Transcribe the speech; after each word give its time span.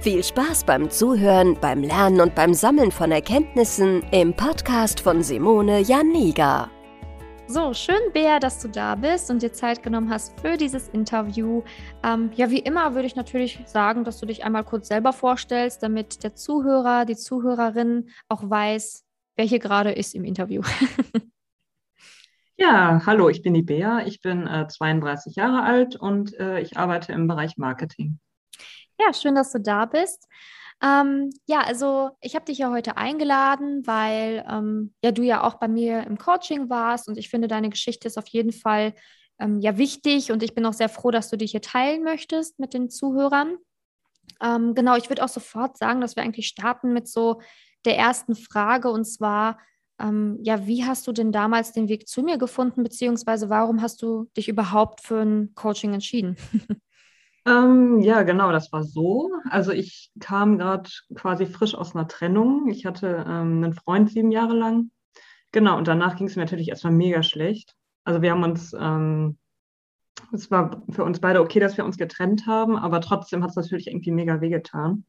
Viel 0.00 0.22
Spaß 0.22 0.62
beim 0.62 0.90
Zuhören, 0.90 1.58
beim 1.60 1.82
Lernen 1.82 2.20
und 2.20 2.36
beim 2.36 2.54
Sammeln 2.54 2.92
von 2.92 3.10
Erkenntnissen 3.10 4.04
im 4.12 4.32
Podcast 4.32 5.00
von 5.00 5.24
Simone 5.24 5.80
Janiga. 5.80 6.70
So, 7.48 7.74
schön, 7.74 8.12
Bea, 8.12 8.38
dass 8.38 8.62
du 8.62 8.68
da 8.68 8.94
bist 8.94 9.28
und 9.28 9.42
dir 9.42 9.52
Zeit 9.52 9.82
genommen 9.82 10.08
hast 10.08 10.38
für 10.40 10.56
dieses 10.56 10.88
Interview. 10.90 11.64
Ähm, 12.04 12.30
ja, 12.36 12.48
wie 12.48 12.60
immer 12.60 12.94
würde 12.94 13.06
ich 13.06 13.16
natürlich 13.16 13.58
sagen, 13.66 14.04
dass 14.04 14.20
du 14.20 14.26
dich 14.26 14.44
einmal 14.44 14.62
kurz 14.62 14.86
selber 14.86 15.12
vorstellst, 15.12 15.82
damit 15.82 16.22
der 16.22 16.36
Zuhörer, 16.36 17.04
die 17.04 17.16
Zuhörerin 17.16 18.08
auch 18.28 18.48
weiß, 18.48 19.04
wer 19.34 19.46
hier 19.46 19.58
gerade 19.58 19.90
ist 19.90 20.14
im 20.14 20.22
Interview. 20.22 20.62
ja, 22.56 23.02
hallo, 23.04 23.30
ich 23.30 23.42
bin 23.42 23.54
die 23.54 23.62
Bea. 23.62 24.06
Ich 24.06 24.20
bin 24.20 24.46
äh, 24.46 24.68
32 24.68 25.34
Jahre 25.34 25.64
alt 25.64 25.96
und 25.96 26.38
äh, 26.38 26.60
ich 26.60 26.76
arbeite 26.76 27.12
im 27.12 27.26
Bereich 27.26 27.56
Marketing. 27.56 28.20
Ja, 28.98 29.12
schön, 29.12 29.34
dass 29.34 29.52
du 29.52 29.60
da 29.60 29.84
bist. 29.86 30.26
Ähm, 30.82 31.30
ja, 31.46 31.60
also 31.60 32.10
ich 32.20 32.34
habe 32.34 32.44
dich 32.44 32.58
ja 32.58 32.70
heute 32.70 32.96
eingeladen, 32.96 33.86
weil 33.86 34.44
ähm, 34.48 34.94
ja 35.02 35.10
du 35.12 35.22
ja 35.22 35.42
auch 35.42 35.54
bei 35.56 35.68
mir 35.68 36.04
im 36.06 36.18
Coaching 36.18 36.70
warst 36.70 37.08
und 37.08 37.18
ich 37.18 37.28
finde, 37.30 37.48
deine 37.48 37.68
Geschichte 37.70 38.06
ist 38.06 38.16
auf 38.18 38.28
jeden 38.28 38.52
Fall 38.52 38.94
ähm, 39.40 39.60
ja 39.60 39.76
wichtig 39.76 40.30
und 40.30 40.42
ich 40.42 40.54
bin 40.54 40.64
auch 40.66 40.72
sehr 40.72 40.88
froh, 40.88 41.10
dass 41.10 41.30
du 41.30 41.36
dich 41.36 41.50
hier 41.52 41.62
teilen 41.62 42.04
möchtest 42.04 42.58
mit 42.60 42.74
den 42.74 42.90
Zuhörern. 42.90 43.56
Ähm, 44.42 44.74
genau, 44.74 44.96
ich 44.96 45.08
würde 45.10 45.24
auch 45.24 45.28
sofort 45.28 45.78
sagen, 45.78 46.00
dass 46.00 46.16
wir 46.16 46.22
eigentlich 46.24 46.48
starten 46.48 46.92
mit 46.92 47.08
so 47.08 47.40
der 47.84 47.96
ersten 47.98 48.36
Frage 48.36 48.90
und 48.90 49.04
zwar, 49.06 49.58
ähm, 50.00 50.38
ja, 50.42 50.66
wie 50.66 50.84
hast 50.84 51.06
du 51.08 51.12
denn 51.12 51.32
damals 51.32 51.72
den 51.72 51.88
Weg 51.88 52.08
zu 52.08 52.22
mir 52.22 52.38
gefunden, 52.38 52.84
beziehungsweise 52.84 53.50
warum 53.50 53.82
hast 53.82 54.02
du 54.02 54.30
dich 54.36 54.48
überhaupt 54.48 55.02
für 55.02 55.20
ein 55.22 55.54
Coaching 55.54 55.94
entschieden? 55.94 56.36
Ähm, 57.46 58.00
ja, 58.00 58.22
genau, 58.22 58.52
das 58.52 58.72
war 58.72 58.84
so. 58.84 59.30
Also 59.48 59.72
ich 59.72 60.10
kam 60.20 60.58
gerade 60.58 60.90
quasi 61.14 61.46
frisch 61.46 61.74
aus 61.74 61.94
einer 61.94 62.08
Trennung. 62.08 62.68
Ich 62.68 62.84
hatte 62.84 63.24
ähm, 63.26 63.64
einen 63.64 63.74
Freund 63.74 64.10
sieben 64.10 64.30
Jahre 64.30 64.54
lang. 64.54 64.90
Genau, 65.52 65.78
und 65.78 65.88
danach 65.88 66.16
ging 66.16 66.26
es 66.26 66.36
mir 66.36 66.42
natürlich 66.42 66.68
erstmal 66.68 66.92
mega 66.92 67.22
schlecht. 67.22 67.74
Also 68.04 68.22
wir 68.22 68.30
haben 68.32 68.42
uns, 68.42 68.74
ähm, 68.78 69.38
es 70.32 70.50
war 70.50 70.82
für 70.90 71.04
uns 71.04 71.20
beide 71.20 71.40
okay, 71.40 71.60
dass 71.60 71.76
wir 71.76 71.84
uns 71.84 71.96
getrennt 71.96 72.46
haben, 72.46 72.76
aber 72.76 73.00
trotzdem 73.00 73.42
hat 73.42 73.50
es 73.50 73.56
natürlich 73.56 73.86
irgendwie 73.86 74.10
mega 74.10 74.40
wehgetan. 74.40 75.04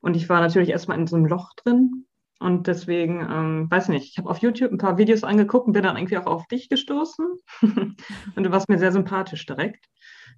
Und 0.00 0.16
ich 0.16 0.28
war 0.28 0.40
natürlich 0.40 0.70
erstmal 0.70 0.98
in 0.98 1.06
so 1.06 1.16
einem 1.16 1.26
Loch 1.26 1.54
drin. 1.54 2.03
Und 2.44 2.66
deswegen, 2.66 3.20
ähm, 3.22 3.70
weiß 3.70 3.88
nicht, 3.88 4.10
ich 4.10 4.18
habe 4.18 4.28
auf 4.28 4.36
YouTube 4.36 4.70
ein 4.70 4.76
paar 4.76 4.98
Videos 4.98 5.24
angeguckt 5.24 5.66
und 5.66 5.72
bin 5.72 5.82
dann 5.82 5.96
irgendwie 5.96 6.18
auch 6.18 6.26
auf 6.26 6.46
dich 6.46 6.68
gestoßen. 6.68 7.26
und 7.62 7.96
du 8.36 8.50
warst 8.50 8.68
mir 8.68 8.78
sehr 8.78 8.92
sympathisch 8.92 9.46
direkt. 9.46 9.86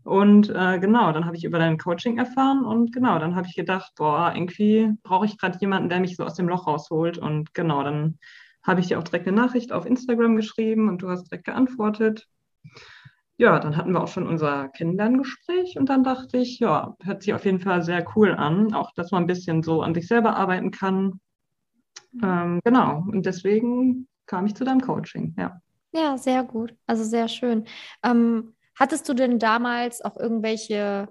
Und 0.05 0.49
äh, 0.50 0.78
genau, 0.78 1.11
dann 1.11 1.27
habe 1.27 1.37
ich 1.37 1.43
über 1.43 1.59
dein 1.59 1.78
Coaching 1.78 2.16
erfahren 2.16 2.65
und 2.65 2.93
genau, 2.93 3.19
dann 3.19 3.34
habe 3.34 3.49
ich 3.49 3.56
gedacht, 3.56 3.91
boah, 3.97 4.33
irgendwie 4.33 4.93
brauche 5.03 5.27
ich 5.27 5.37
gerade 5.37 5.59
jemanden, 5.59 5.89
der 5.89 5.99
mich 5.99 6.15
so 6.15 6.22
aus 6.22 6.34
dem 6.34 6.49
Loch 6.49 6.69
rausholt. 6.69 7.19
Und 7.19 7.55
genau, 7.55 7.83
dann 7.83 8.21
habe 8.62 8.78
ich 8.81 8.87
dir 8.87 9.00
auch 9.00 9.05
direkt 9.05 9.27
eine 9.27 9.37
Nachricht 9.37 9.72
auf 9.72 9.84
Instagram 9.84 10.37
geschrieben 10.37 10.89
und 10.89 11.03
du 11.03 11.11
hast 11.11 11.25
direkt 11.25 11.47
geantwortet. 11.47 12.28
Ja, 13.37 13.59
dann 13.59 13.77
hatten 13.77 13.91
wir 13.91 14.00
auch 14.00 14.09
schon 14.09 14.28
unser 14.28 14.69
Kennenlerngespräch 14.69 15.77
und 15.77 15.89
dann 15.89 16.05
dachte 16.05 16.39
ich, 16.39 16.61
ja, 16.61 16.95
hört 17.03 17.25
sich 17.25 17.34
auf 17.34 17.45
jeden 17.45 17.59
Fall 17.59 17.83
sehr 17.83 18.06
cool 18.15 18.31
an, 18.33 18.75
auch 18.75 18.93
dass 18.95 19.11
man 19.11 19.25
ein 19.25 19.27
bisschen 19.27 19.65
so 19.65 19.83
an 19.83 19.93
sich 19.93 20.06
selber 20.06 20.37
arbeiten 20.37 20.71
kann. 20.71 21.19
Ähm, 22.22 22.60
genau, 22.65 23.04
und 23.06 23.27
deswegen 23.27 24.09
kam 24.27 24.47
ich 24.47 24.54
zu 24.54 24.65
deinem 24.65 24.81
Coaching, 24.81 25.34
ja. 25.38 25.60
Ja, 25.93 26.19
sehr 26.19 26.44
gut. 26.44 26.75
Also 26.87 27.04
sehr 27.04 27.28
schön. 27.28 27.65
Ähm, 28.03 28.56
Hattest 28.78 29.09
du 29.09 29.15
denn 29.15 29.38
damals 29.38 30.03
auch 30.03 30.16
irgendwelche 30.19 31.09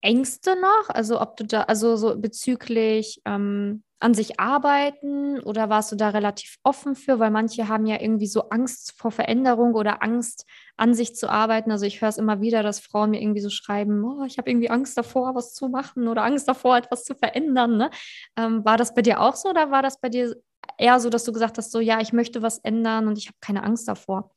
Ängste 0.00 0.56
noch? 0.58 0.88
Also 0.88 1.20
ob 1.20 1.36
du 1.36 1.44
da, 1.44 1.62
also 1.62 1.96
so 1.96 2.18
bezüglich 2.18 3.20
ähm, 3.26 3.84
an 4.04 4.12
sich 4.12 4.38
arbeiten 4.38 5.40
oder 5.40 5.70
warst 5.70 5.90
du 5.90 5.96
da 5.96 6.10
relativ 6.10 6.58
offen 6.62 6.94
für? 6.94 7.18
Weil 7.18 7.30
manche 7.30 7.68
haben 7.68 7.86
ja 7.86 7.98
irgendwie 7.98 8.26
so 8.26 8.50
Angst 8.50 8.92
vor 8.98 9.10
Veränderung 9.10 9.72
oder 9.74 10.02
Angst 10.02 10.44
an 10.76 10.92
sich 10.92 11.16
zu 11.16 11.30
arbeiten. 11.30 11.72
Also 11.72 11.86
ich 11.86 12.02
höre 12.02 12.10
es 12.10 12.18
immer 12.18 12.42
wieder, 12.42 12.62
dass 12.62 12.80
Frauen 12.80 13.10
mir 13.10 13.22
irgendwie 13.22 13.40
so 13.40 13.48
schreiben, 13.48 14.04
oh, 14.04 14.24
ich 14.24 14.36
habe 14.36 14.50
irgendwie 14.50 14.68
Angst 14.68 14.98
davor, 14.98 15.34
was 15.34 15.54
zu 15.54 15.70
machen 15.70 16.06
oder 16.06 16.22
Angst 16.22 16.46
davor, 16.46 16.76
etwas 16.76 17.04
zu 17.04 17.14
verändern. 17.14 17.78
Ne? 17.78 17.90
Ähm, 18.36 18.62
war 18.62 18.76
das 18.76 18.92
bei 18.94 19.00
dir 19.00 19.20
auch 19.22 19.36
so 19.36 19.48
oder 19.48 19.70
war 19.70 19.80
das 19.80 19.98
bei 19.98 20.10
dir 20.10 20.36
eher 20.76 21.00
so, 21.00 21.08
dass 21.08 21.24
du 21.24 21.32
gesagt 21.32 21.56
hast, 21.56 21.72
so 21.72 21.80
ja, 21.80 21.98
ich 22.02 22.12
möchte 22.12 22.42
was 22.42 22.58
ändern 22.58 23.08
und 23.08 23.16
ich 23.16 23.28
habe 23.28 23.38
keine 23.40 23.62
Angst 23.62 23.88
davor? 23.88 24.33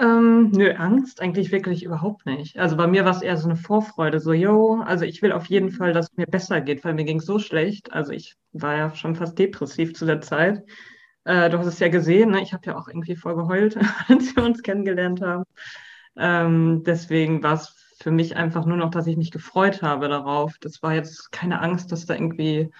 Ähm, 0.00 0.50
nö, 0.52 0.72
Angst 0.74 1.20
eigentlich 1.20 1.50
wirklich 1.50 1.82
überhaupt 1.82 2.24
nicht. 2.24 2.56
Also 2.58 2.76
bei 2.76 2.86
mir 2.86 3.04
war 3.04 3.10
es 3.10 3.22
eher 3.22 3.36
so 3.36 3.48
eine 3.48 3.56
Vorfreude, 3.56 4.20
so, 4.20 4.32
yo, 4.32 4.80
also 4.80 5.04
ich 5.04 5.22
will 5.22 5.32
auf 5.32 5.46
jeden 5.46 5.70
Fall, 5.70 5.92
dass 5.92 6.06
es 6.10 6.16
mir 6.16 6.26
besser 6.26 6.60
geht, 6.60 6.84
weil 6.84 6.94
mir 6.94 7.04
ging 7.04 7.18
es 7.18 7.26
so 7.26 7.40
schlecht. 7.40 7.92
Also 7.92 8.12
ich 8.12 8.36
war 8.52 8.76
ja 8.76 8.94
schon 8.94 9.16
fast 9.16 9.38
depressiv 9.38 9.94
zu 9.94 10.06
der 10.06 10.20
Zeit. 10.20 10.62
Äh, 11.24 11.50
du 11.50 11.58
hast 11.58 11.66
es 11.66 11.80
ja 11.80 11.88
gesehen, 11.88 12.30
ne? 12.30 12.42
ich 12.42 12.52
habe 12.52 12.66
ja 12.66 12.76
auch 12.78 12.88
irgendwie 12.88 13.16
voll 13.16 13.34
geheult, 13.34 13.76
als 14.08 14.36
wir 14.36 14.44
uns 14.44 14.62
kennengelernt 14.62 15.20
haben. 15.20 15.44
Ähm, 16.16 16.84
deswegen 16.84 17.42
war 17.42 17.54
es 17.54 17.74
für 18.00 18.12
mich 18.12 18.36
einfach 18.36 18.66
nur 18.66 18.76
noch, 18.76 18.90
dass 18.90 19.06
ich 19.08 19.16
mich 19.16 19.32
gefreut 19.32 19.82
habe 19.82 20.08
darauf. 20.08 20.58
Das 20.60 20.82
war 20.82 20.94
jetzt 20.94 21.32
keine 21.32 21.60
Angst, 21.60 21.90
dass 21.90 22.06
da 22.06 22.14
irgendwie, 22.14 22.70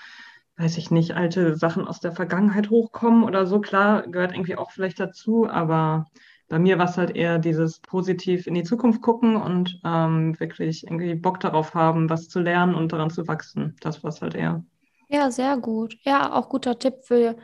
weiß 0.57 0.79
ich 0.79 0.91
nicht, 0.93 1.13
alte 1.17 1.57
Sachen 1.57 1.87
aus 1.89 2.01
der 2.01 2.13
Vergangenheit 2.13 2.71
hochkommen 2.71 3.25
oder 3.25 3.47
so. 3.47 3.61
Klar, 3.61 4.03
gehört 4.07 4.33
irgendwie 4.33 4.57
auch 4.57 4.71
vielleicht 4.71 5.01
dazu, 5.01 5.49
aber 5.49 6.07
bei 6.49 6.59
mir 6.59 6.79
war 6.79 6.89
es 6.89 6.97
halt 6.97 7.15
eher 7.15 7.39
dieses 7.39 7.81
positiv 7.81 8.47
in 8.47 8.55
die 8.55 8.63
Zukunft 8.63 9.03
gucken 9.03 9.37
und 9.37 9.81
ähm, 9.85 10.39
wirklich 10.41 10.85
irgendwie 10.85 11.15
Bock 11.15 11.41
darauf 11.41 11.75
haben, 11.75 12.09
was 12.09 12.29
zu 12.29 12.41
lernen 12.41 12.75
und 12.75 12.93
daran 12.93 13.11
zu 13.11 13.29
wachsen. 13.29 13.77
Das 13.81 14.03
war 14.03 14.11
es 14.11 14.23
halt 14.23 14.35
eher. 14.35 14.65
Ja, 15.09 15.31
sehr 15.31 15.57
gut. 15.57 15.97
Ja, 16.03 16.33
auch 16.33 16.49
guter 16.49 16.79
Tipp 16.79 16.95
für 17.03 17.37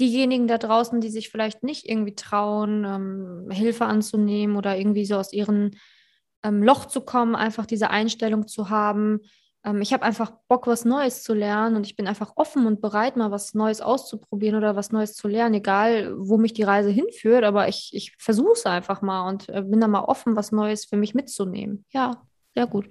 diejenigen 0.00 0.48
da 0.48 0.58
draußen, 0.58 1.00
die 1.00 1.10
sich 1.10 1.30
vielleicht 1.30 1.62
nicht 1.62 1.88
irgendwie 1.88 2.14
trauen, 2.14 2.84
ähm, 2.84 3.50
Hilfe 3.50 3.86
anzunehmen 3.86 4.56
oder 4.56 4.76
irgendwie 4.76 5.04
so 5.04 5.16
aus 5.16 5.32
ihrem 5.32 5.72
ähm, 6.42 6.62
Loch 6.62 6.86
zu 6.86 7.02
kommen, 7.02 7.34
einfach 7.36 7.66
diese 7.66 7.90
Einstellung 7.90 8.48
zu 8.48 8.70
haben, 8.70 9.20
ich 9.80 9.92
habe 9.92 10.02
einfach 10.02 10.32
Bock, 10.48 10.66
was 10.66 10.84
Neues 10.84 11.22
zu 11.22 11.34
lernen 11.34 11.76
und 11.76 11.86
ich 11.86 11.94
bin 11.94 12.08
einfach 12.08 12.32
offen 12.34 12.66
und 12.66 12.80
bereit, 12.80 13.16
mal 13.16 13.30
was 13.30 13.54
Neues 13.54 13.80
auszuprobieren 13.80 14.56
oder 14.56 14.74
was 14.74 14.90
Neues 14.90 15.14
zu 15.14 15.28
lernen, 15.28 15.54
egal 15.54 16.14
wo 16.18 16.36
mich 16.36 16.52
die 16.52 16.64
Reise 16.64 16.90
hinführt, 16.90 17.44
aber 17.44 17.68
ich, 17.68 17.90
ich 17.92 18.16
versuche 18.18 18.54
es 18.54 18.66
einfach 18.66 19.02
mal 19.02 19.28
und 19.28 19.48
äh, 19.48 19.62
bin 19.62 19.80
da 19.80 19.86
mal 19.86 20.02
offen, 20.02 20.34
was 20.34 20.50
Neues 20.50 20.84
für 20.84 20.96
mich 20.96 21.14
mitzunehmen. 21.14 21.84
Ja, 21.90 22.26
sehr 22.54 22.66
gut. 22.66 22.90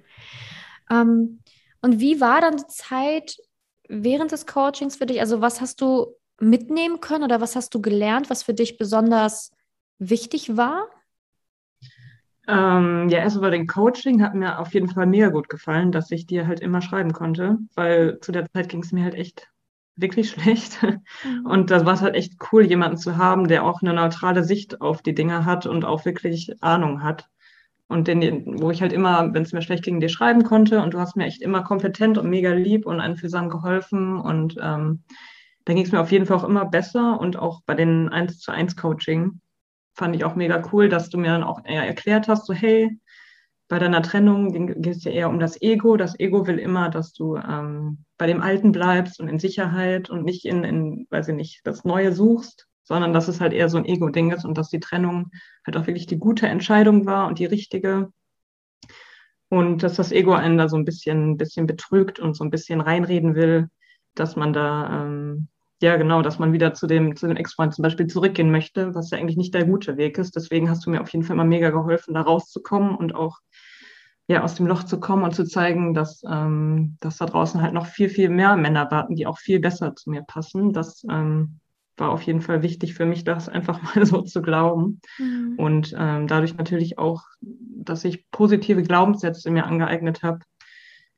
Ähm, 0.90 1.40
und 1.82 2.00
wie 2.00 2.22
war 2.22 2.40
dann 2.40 2.56
die 2.56 2.66
Zeit 2.68 3.36
während 3.88 4.32
des 4.32 4.46
Coachings 4.46 4.96
für 4.96 5.06
dich? 5.06 5.20
Also 5.20 5.42
was 5.42 5.60
hast 5.60 5.82
du 5.82 6.16
mitnehmen 6.40 7.00
können 7.00 7.24
oder 7.24 7.42
was 7.42 7.54
hast 7.54 7.74
du 7.74 7.82
gelernt, 7.82 8.30
was 8.30 8.42
für 8.42 8.54
dich 8.54 8.78
besonders 8.78 9.50
wichtig 9.98 10.56
war? 10.56 10.88
Ähm, 12.48 13.08
ja, 13.08 13.18
erst 13.18 13.36
über 13.36 13.50
den 13.50 13.66
Coaching 13.68 14.22
hat 14.22 14.34
mir 14.34 14.58
auf 14.58 14.74
jeden 14.74 14.88
Fall 14.88 15.06
mega 15.06 15.28
gut 15.28 15.48
gefallen, 15.48 15.92
dass 15.92 16.10
ich 16.10 16.26
dir 16.26 16.46
halt 16.46 16.60
immer 16.60 16.82
schreiben 16.82 17.12
konnte, 17.12 17.58
weil 17.74 18.18
zu 18.20 18.32
der 18.32 18.50
Zeit 18.52 18.68
ging 18.68 18.82
es 18.82 18.90
mir 18.90 19.04
halt 19.04 19.14
echt 19.14 19.48
wirklich 19.96 20.30
schlecht. 20.32 20.82
Mhm. 20.82 21.46
Und 21.46 21.70
da 21.70 21.84
war 21.86 21.94
es 21.94 22.02
halt 22.02 22.16
echt 22.16 22.34
cool, 22.52 22.64
jemanden 22.64 22.96
zu 22.96 23.16
haben, 23.16 23.46
der 23.46 23.64
auch 23.64 23.82
eine 23.82 23.94
neutrale 23.94 24.42
Sicht 24.42 24.80
auf 24.80 25.02
die 25.02 25.14
Dinge 25.14 25.44
hat 25.44 25.66
und 25.66 25.84
auch 25.84 26.04
wirklich 26.04 26.52
Ahnung 26.60 27.02
hat. 27.02 27.28
Und 27.86 28.08
den, 28.08 28.60
wo 28.60 28.70
ich 28.70 28.80
halt 28.80 28.92
immer, 28.92 29.34
wenn 29.34 29.42
es 29.42 29.52
mir 29.52 29.60
schlecht 29.60 29.84
ging, 29.84 30.00
dir 30.00 30.08
schreiben 30.08 30.44
konnte. 30.44 30.82
Und 30.82 30.94
du 30.94 30.98
hast 30.98 31.14
mir 31.14 31.26
echt 31.26 31.42
immer 31.42 31.62
kompetent 31.62 32.16
und 32.16 32.28
mega 32.28 32.50
lieb 32.52 32.86
und 32.86 33.00
einfühlsam 33.00 33.50
geholfen. 33.50 34.18
Und 34.18 34.56
ähm, 34.60 35.02
da 35.66 35.74
ging 35.74 35.84
es 35.84 35.92
mir 35.92 36.00
auf 36.00 36.10
jeden 36.10 36.24
Fall 36.24 36.38
auch 36.38 36.44
immer 36.44 36.64
besser. 36.64 37.20
Und 37.20 37.36
auch 37.36 37.60
bei 37.66 37.74
den 37.74 38.08
1 38.08 38.38
zu 38.40 38.50
1 38.50 38.76
Coaching 38.76 39.41
fand 39.94 40.16
ich 40.16 40.24
auch 40.24 40.34
mega 40.34 40.62
cool, 40.72 40.88
dass 40.88 41.10
du 41.10 41.18
mir 41.18 41.30
dann 41.30 41.44
auch 41.44 41.64
erklärt 41.64 42.28
hast, 42.28 42.46
so 42.46 42.54
hey, 42.54 42.98
bei 43.72 43.78
deiner 43.78 44.02
Trennung 44.02 44.52
geht 44.52 44.96
es 44.96 45.04
ja 45.04 45.12
eher 45.12 45.30
um 45.30 45.40
das 45.40 45.60
Ego. 45.62 45.96
Das 45.96 46.20
Ego 46.20 46.46
will 46.46 46.58
immer, 46.58 46.90
dass 46.90 47.14
du 47.14 47.36
ähm, 47.36 48.04
bei 48.18 48.26
dem 48.26 48.42
Alten 48.42 48.70
bleibst 48.70 49.18
und 49.18 49.28
in 49.28 49.38
Sicherheit 49.38 50.10
und 50.10 50.24
nicht 50.24 50.44
in, 50.44 50.62
in, 50.62 51.06
weiß 51.08 51.28
ich 51.28 51.34
nicht, 51.34 51.60
das 51.64 51.82
Neue 51.82 52.12
suchst, 52.12 52.68
sondern 52.82 53.14
dass 53.14 53.28
es 53.28 53.40
halt 53.40 53.54
eher 53.54 53.70
so 53.70 53.78
ein 53.78 53.86
Ego-Ding 53.86 54.30
ist 54.30 54.44
und 54.44 54.58
dass 54.58 54.68
die 54.68 54.80
Trennung 54.80 55.30
halt 55.66 55.76
auch 55.78 55.86
wirklich 55.86 56.06
die 56.06 56.18
gute 56.18 56.48
Entscheidung 56.48 57.06
war 57.06 57.26
und 57.28 57.38
die 57.38 57.46
richtige. 57.46 58.12
Und 59.48 59.82
dass 59.82 59.94
das 59.94 60.12
Ego 60.12 60.34
einen 60.34 60.58
da 60.58 60.68
so 60.68 60.76
ein 60.76 60.84
bisschen, 60.84 61.38
bisschen 61.38 61.66
betrügt 61.66 62.18
und 62.18 62.34
so 62.34 62.44
ein 62.44 62.50
bisschen 62.50 62.82
reinreden 62.82 63.34
will, 63.34 63.68
dass 64.14 64.36
man 64.36 64.52
da, 64.52 65.04
ähm, 65.04 65.48
ja 65.82 65.96
genau, 65.96 66.22
dass 66.22 66.38
man 66.38 66.52
wieder 66.52 66.74
zu 66.74 66.86
dem, 66.86 67.16
zu 67.16 67.26
dem 67.26 67.36
Ex-Freund 67.36 67.74
zum 67.74 67.82
Beispiel 67.82 68.06
zurückgehen 68.06 68.50
möchte, 68.50 68.94
was 68.94 69.10
ja 69.10 69.18
eigentlich 69.18 69.36
nicht 69.36 69.54
der 69.54 69.64
gute 69.64 69.96
Weg 69.96 70.18
ist. 70.18 70.36
Deswegen 70.36 70.70
hast 70.70 70.86
du 70.86 70.90
mir 70.90 71.00
auf 71.00 71.10
jeden 71.10 71.24
Fall 71.24 71.36
mal 71.36 71.44
mega 71.44 71.70
geholfen, 71.70 72.14
da 72.14 72.22
rauszukommen 72.22 72.94
und 72.94 73.14
auch 73.14 73.38
ja, 74.28 74.42
aus 74.42 74.54
dem 74.54 74.66
Loch 74.66 74.84
zu 74.84 75.00
kommen 75.00 75.24
und 75.24 75.34
zu 75.34 75.44
zeigen, 75.44 75.94
dass, 75.94 76.22
ähm, 76.28 76.96
dass 77.00 77.18
da 77.18 77.26
draußen 77.26 77.60
halt 77.60 77.74
noch 77.74 77.86
viel, 77.86 78.08
viel 78.08 78.28
mehr 78.28 78.56
Männer 78.56 78.90
warten, 78.90 79.16
die 79.16 79.26
auch 79.26 79.38
viel 79.38 79.60
besser 79.60 79.94
zu 79.94 80.10
mir 80.10 80.22
passen. 80.22 80.72
Das 80.72 81.04
ähm, 81.10 81.60
war 81.96 82.10
auf 82.10 82.22
jeden 82.22 82.40
Fall 82.40 82.62
wichtig 82.62 82.94
für 82.94 83.04
mich, 83.04 83.24
das 83.24 83.48
einfach 83.48 83.80
mal 83.94 84.06
so 84.06 84.22
zu 84.22 84.40
glauben. 84.40 85.00
Mhm. 85.18 85.54
Und 85.56 85.94
ähm, 85.98 86.26
dadurch 86.26 86.56
natürlich 86.56 86.98
auch, 86.98 87.24
dass 87.40 88.04
ich 88.04 88.30
positive 88.30 88.82
Glaubenssätze 88.82 89.50
mir 89.50 89.66
angeeignet 89.66 90.22
habe, 90.22 90.40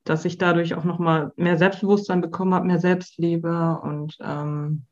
dass 0.04 0.24
ich 0.24 0.38
dadurch 0.38 0.74
auch 0.74 0.84
nochmal 0.84 1.32
mehr 1.36 1.58
Selbstbewusstsein 1.58 2.20
bekommen 2.20 2.54
habe, 2.54 2.66
mehr 2.66 2.78
Selbstliebe. 2.78 3.80
Und 3.82 4.16
ähm, 4.20 4.84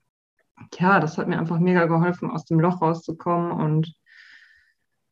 ja, 0.78 1.00
das 1.00 1.18
hat 1.18 1.28
mir 1.28 1.38
einfach 1.38 1.58
mega 1.58 1.86
geholfen, 1.86 2.30
aus 2.30 2.44
dem 2.44 2.60
Loch 2.60 2.80
rauszukommen 2.80 3.52
und 3.52 3.94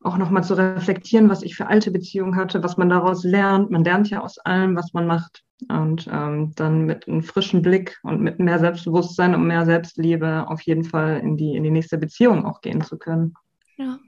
auch 0.02 0.17
nochmal 0.17 0.43
zu 0.43 0.55
reflektieren, 0.55 1.29
was 1.29 1.43
ich 1.43 1.56
für 1.56 1.67
alte 1.67 1.91
Beziehungen 1.91 2.37
hatte, 2.37 2.62
was 2.62 2.79
man 2.79 2.88
daraus 2.88 3.23
lernt. 3.23 3.70
Man 3.70 3.85
lernt 3.85 4.08
ja 4.08 4.23
aus 4.23 4.38
allem, 4.38 4.75
was 4.75 4.94
man 4.94 5.06
macht. 5.06 5.44
Und 5.69 6.08
ähm, 6.11 6.52
dann 6.56 6.87
mit 6.87 7.06
einem 7.06 7.23
frischen 7.23 7.61
Blick 7.61 7.99
und 8.02 8.23
mit 8.23 8.38
mehr 8.38 8.58
Selbstbewusstsein 8.58 9.35
und 9.35 9.47
mehr 9.47 9.67
Selbstliebe 9.67 10.47
auf 10.49 10.62
jeden 10.62 10.85
Fall 10.85 11.19
in 11.19 11.37
die, 11.37 11.55
in 11.55 11.64
die 11.64 11.70
nächste 11.70 11.99
Beziehung 11.99 12.47
auch 12.47 12.62
gehen 12.62 12.81
zu 12.81 12.97
können. 12.97 13.35
Ja. 13.76 13.99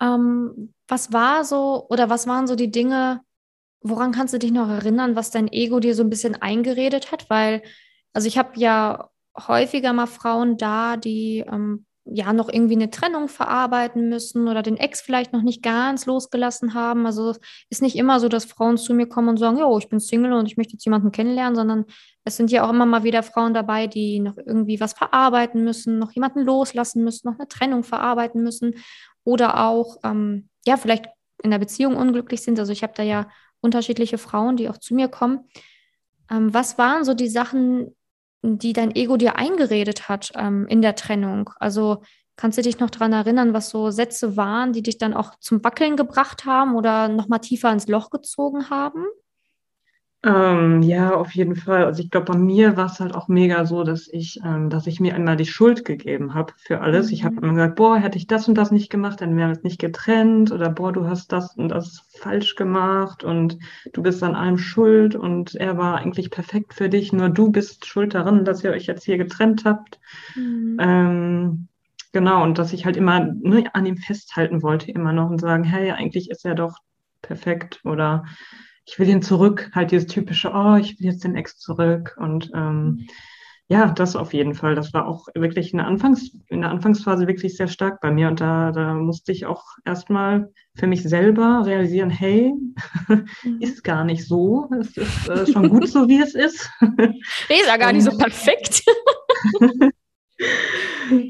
Ähm, 0.00 0.72
was 0.86 1.12
war 1.12 1.44
so 1.44 1.86
oder 1.88 2.10
was 2.10 2.28
waren 2.28 2.46
so 2.46 2.54
die 2.54 2.70
Dinge, 2.70 3.22
woran 3.82 4.12
kannst 4.12 4.34
du 4.34 4.38
dich 4.38 4.52
noch 4.52 4.68
erinnern, 4.68 5.16
was 5.16 5.30
dein 5.30 5.48
Ego 5.52 5.80
dir 5.80 5.94
so 5.94 6.02
ein 6.02 6.10
bisschen 6.10 6.40
eingeredet 6.40 7.12
hat? 7.12 7.28
Weil, 7.30 7.62
also 8.12 8.28
ich 8.28 8.38
habe 8.38 8.50
ja 8.56 9.10
häufiger 9.36 9.92
mal 9.92 10.06
Frauen 10.06 10.56
da, 10.56 10.96
die 10.96 11.44
ähm, 11.50 11.86
ja 12.04 12.32
noch 12.32 12.48
irgendwie 12.48 12.74
eine 12.74 12.90
Trennung 12.90 13.28
verarbeiten 13.28 14.08
müssen 14.08 14.48
oder 14.48 14.62
den 14.62 14.76
Ex 14.76 15.00
vielleicht 15.00 15.32
noch 15.32 15.42
nicht 15.42 15.62
ganz 15.62 16.06
losgelassen 16.06 16.74
haben. 16.74 17.06
Also 17.06 17.30
es 17.30 17.38
ist 17.70 17.82
nicht 17.82 17.96
immer 17.96 18.18
so, 18.18 18.28
dass 18.28 18.44
Frauen 18.44 18.76
zu 18.76 18.92
mir 18.92 19.06
kommen 19.06 19.28
und 19.28 19.36
sagen, 19.36 19.58
jo, 19.58 19.78
ich 19.78 19.88
bin 19.88 20.00
Single 20.00 20.32
und 20.32 20.46
ich 20.46 20.56
möchte 20.56 20.72
jetzt 20.72 20.84
jemanden 20.84 21.12
kennenlernen, 21.12 21.54
sondern 21.54 21.84
es 22.24 22.36
sind 22.36 22.50
ja 22.50 22.64
auch 22.64 22.70
immer 22.70 22.86
mal 22.86 23.04
wieder 23.04 23.22
Frauen 23.22 23.54
dabei, 23.54 23.86
die 23.86 24.18
noch 24.18 24.36
irgendwie 24.36 24.80
was 24.80 24.94
verarbeiten 24.94 25.62
müssen, 25.62 25.98
noch 25.98 26.10
jemanden 26.12 26.40
loslassen 26.40 27.04
müssen, 27.04 27.28
noch 27.28 27.38
eine 27.38 27.48
Trennung 27.48 27.84
verarbeiten 27.84 28.42
müssen 28.42 28.74
oder 29.24 29.64
auch 29.64 29.98
ähm, 30.02 30.48
ja 30.66 30.76
vielleicht 30.76 31.06
in 31.42 31.50
der 31.52 31.58
Beziehung 31.58 31.96
unglücklich 31.96 32.42
sind. 32.42 32.58
Also 32.58 32.72
ich 32.72 32.82
habe 32.82 32.94
da 32.96 33.02
ja 33.02 33.28
unterschiedliche 33.62 34.18
Frauen, 34.18 34.56
die 34.56 34.68
auch 34.68 34.76
zu 34.76 34.94
mir 34.94 35.08
kommen. 35.08 35.48
Ähm, 36.30 36.52
was 36.52 36.76
waren 36.76 37.04
so 37.04 37.14
die 37.14 37.28
Sachen, 37.28 37.96
die 38.42 38.74
dein 38.74 38.94
Ego 38.94 39.16
dir 39.16 39.36
eingeredet 39.36 40.08
hat 40.08 40.32
ähm, 40.34 40.66
in 40.68 40.82
der 40.82 40.94
Trennung? 40.94 41.50
Also 41.58 42.02
kannst 42.36 42.58
du 42.58 42.62
dich 42.62 42.78
noch 42.78 42.90
daran 42.90 43.12
erinnern, 43.12 43.54
was 43.54 43.70
so 43.70 43.90
Sätze 43.90 44.36
waren, 44.36 44.72
die 44.72 44.82
dich 44.82 44.98
dann 44.98 45.14
auch 45.14 45.38
zum 45.40 45.64
Wackeln 45.64 45.96
gebracht 45.96 46.44
haben 46.44 46.74
oder 46.74 47.08
nochmal 47.08 47.40
tiefer 47.40 47.72
ins 47.72 47.88
Loch 47.88 48.10
gezogen 48.10 48.68
haben? 48.68 49.06
Ähm, 50.24 50.82
ja, 50.82 51.14
auf 51.16 51.32
jeden 51.32 51.56
Fall. 51.56 51.84
Also 51.84 52.00
ich 52.00 52.10
glaube, 52.10 52.32
bei 52.32 52.38
mir 52.38 52.76
war 52.76 52.86
es 52.86 53.00
halt 53.00 53.12
auch 53.12 53.26
mega 53.26 53.66
so, 53.66 53.82
dass 53.82 54.06
ich, 54.06 54.38
ähm, 54.44 54.70
dass 54.70 54.86
ich 54.86 55.00
mir 55.00 55.16
einmal 55.16 55.36
die 55.36 55.46
Schuld 55.46 55.84
gegeben 55.84 56.32
habe 56.32 56.52
für 56.58 56.80
alles. 56.80 57.08
Mhm. 57.08 57.12
Ich 57.12 57.24
habe 57.24 57.36
immer 57.40 57.54
gesagt, 57.54 57.74
boah, 57.74 57.96
hätte 57.96 58.18
ich 58.18 58.28
das 58.28 58.46
und 58.46 58.54
das 58.54 58.70
nicht 58.70 58.88
gemacht, 58.88 59.20
dann 59.20 59.36
wären 59.36 59.48
wir 59.48 59.56
uns 59.56 59.64
nicht 59.64 59.80
getrennt 59.80 60.52
oder 60.52 60.70
boah, 60.70 60.92
du 60.92 61.08
hast 61.08 61.32
das 61.32 61.56
und 61.56 61.70
das 61.70 62.08
falsch 62.20 62.54
gemacht 62.54 63.24
und 63.24 63.58
du 63.92 64.02
bist 64.02 64.22
an 64.22 64.36
allem 64.36 64.58
schuld 64.58 65.16
und 65.16 65.56
er 65.56 65.76
war 65.76 65.96
eigentlich 65.96 66.30
perfekt 66.30 66.74
für 66.74 66.88
dich, 66.88 67.12
nur 67.12 67.28
du 67.28 67.50
bist 67.50 67.84
schuld 67.86 68.14
daran, 68.14 68.44
dass 68.44 68.62
ihr 68.62 68.70
euch 68.70 68.86
jetzt 68.86 69.04
hier 69.04 69.18
getrennt 69.18 69.64
habt. 69.64 69.98
Mhm. 70.36 70.76
Ähm, 70.80 71.68
genau, 72.12 72.44
und 72.44 72.58
dass 72.58 72.72
ich 72.72 72.84
halt 72.84 72.96
immer 72.96 73.18
ne, 73.20 73.64
an 73.74 73.86
ihm 73.86 73.96
festhalten 73.96 74.62
wollte, 74.62 74.92
immer 74.92 75.12
noch 75.12 75.30
und 75.30 75.40
sagen, 75.40 75.64
hey, 75.64 75.90
eigentlich 75.90 76.30
ist 76.30 76.44
er 76.44 76.54
doch 76.54 76.76
perfekt 77.22 77.80
oder 77.84 78.24
ich 78.84 78.98
will 78.98 79.08
ihn 79.08 79.22
zurück, 79.22 79.70
halt 79.74 79.90
dieses 79.90 80.06
typische, 80.06 80.52
oh, 80.52 80.76
ich 80.76 80.98
will 80.98 81.06
jetzt 81.06 81.24
den 81.24 81.36
Ex 81.36 81.58
zurück. 81.58 82.16
Und 82.18 82.50
ähm, 82.54 83.06
ja, 83.68 83.86
das 83.86 84.16
auf 84.16 84.34
jeden 84.34 84.54
Fall. 84.54 84.74
Das 84.74 84.92
war 84.92 85.06
auch 85.06 85.28
wirklich 85.34 85.72
in 85.72 85.78
der, 85.78 85.86
Anfangs-, 85.86 86.32
in 86.48 86.60
der 86.62 86.70
Anfangsphase 86.70 87.26
wirklich 87.26 87.56
sehr 87.56 87.68
stark 87.68 88.00
bei 88.00 88.10
mir. 88.10 88.28
Und 88.28 88.40
da, 88.40 88.72
da 88.72 88.94
musste 88.94 89.32
ich 89.32 89.46
auch 89.46 89.64
erstmal 89.84 90.52
für 90.74 90.86
mich 90.86 91.02
selber 91.02 91.62
realisieren, 91.64 92.10
hey, 92.10 92.52
mhm. 93.08 93.60
ist 93.60 93.84
gar 93.84 94.04
nicht 94.04 94.26
so. 94.26 94.68
Es 94.78 94.96
ist 94.96 95.28
äh, 95.28 95.46
schon 95.50 95.68
gut 95.68 95.88
so, 95.88 96.08
wie 96.08 96.20
es 96.20 96.34
ist. 96.34 96.70
Ist 97.48 97.66
ja 97.66 97.76
gar 97.76 97.92
nicht 97.92 98.04
so 98.04 98.16
perfekt. 98.16 98.84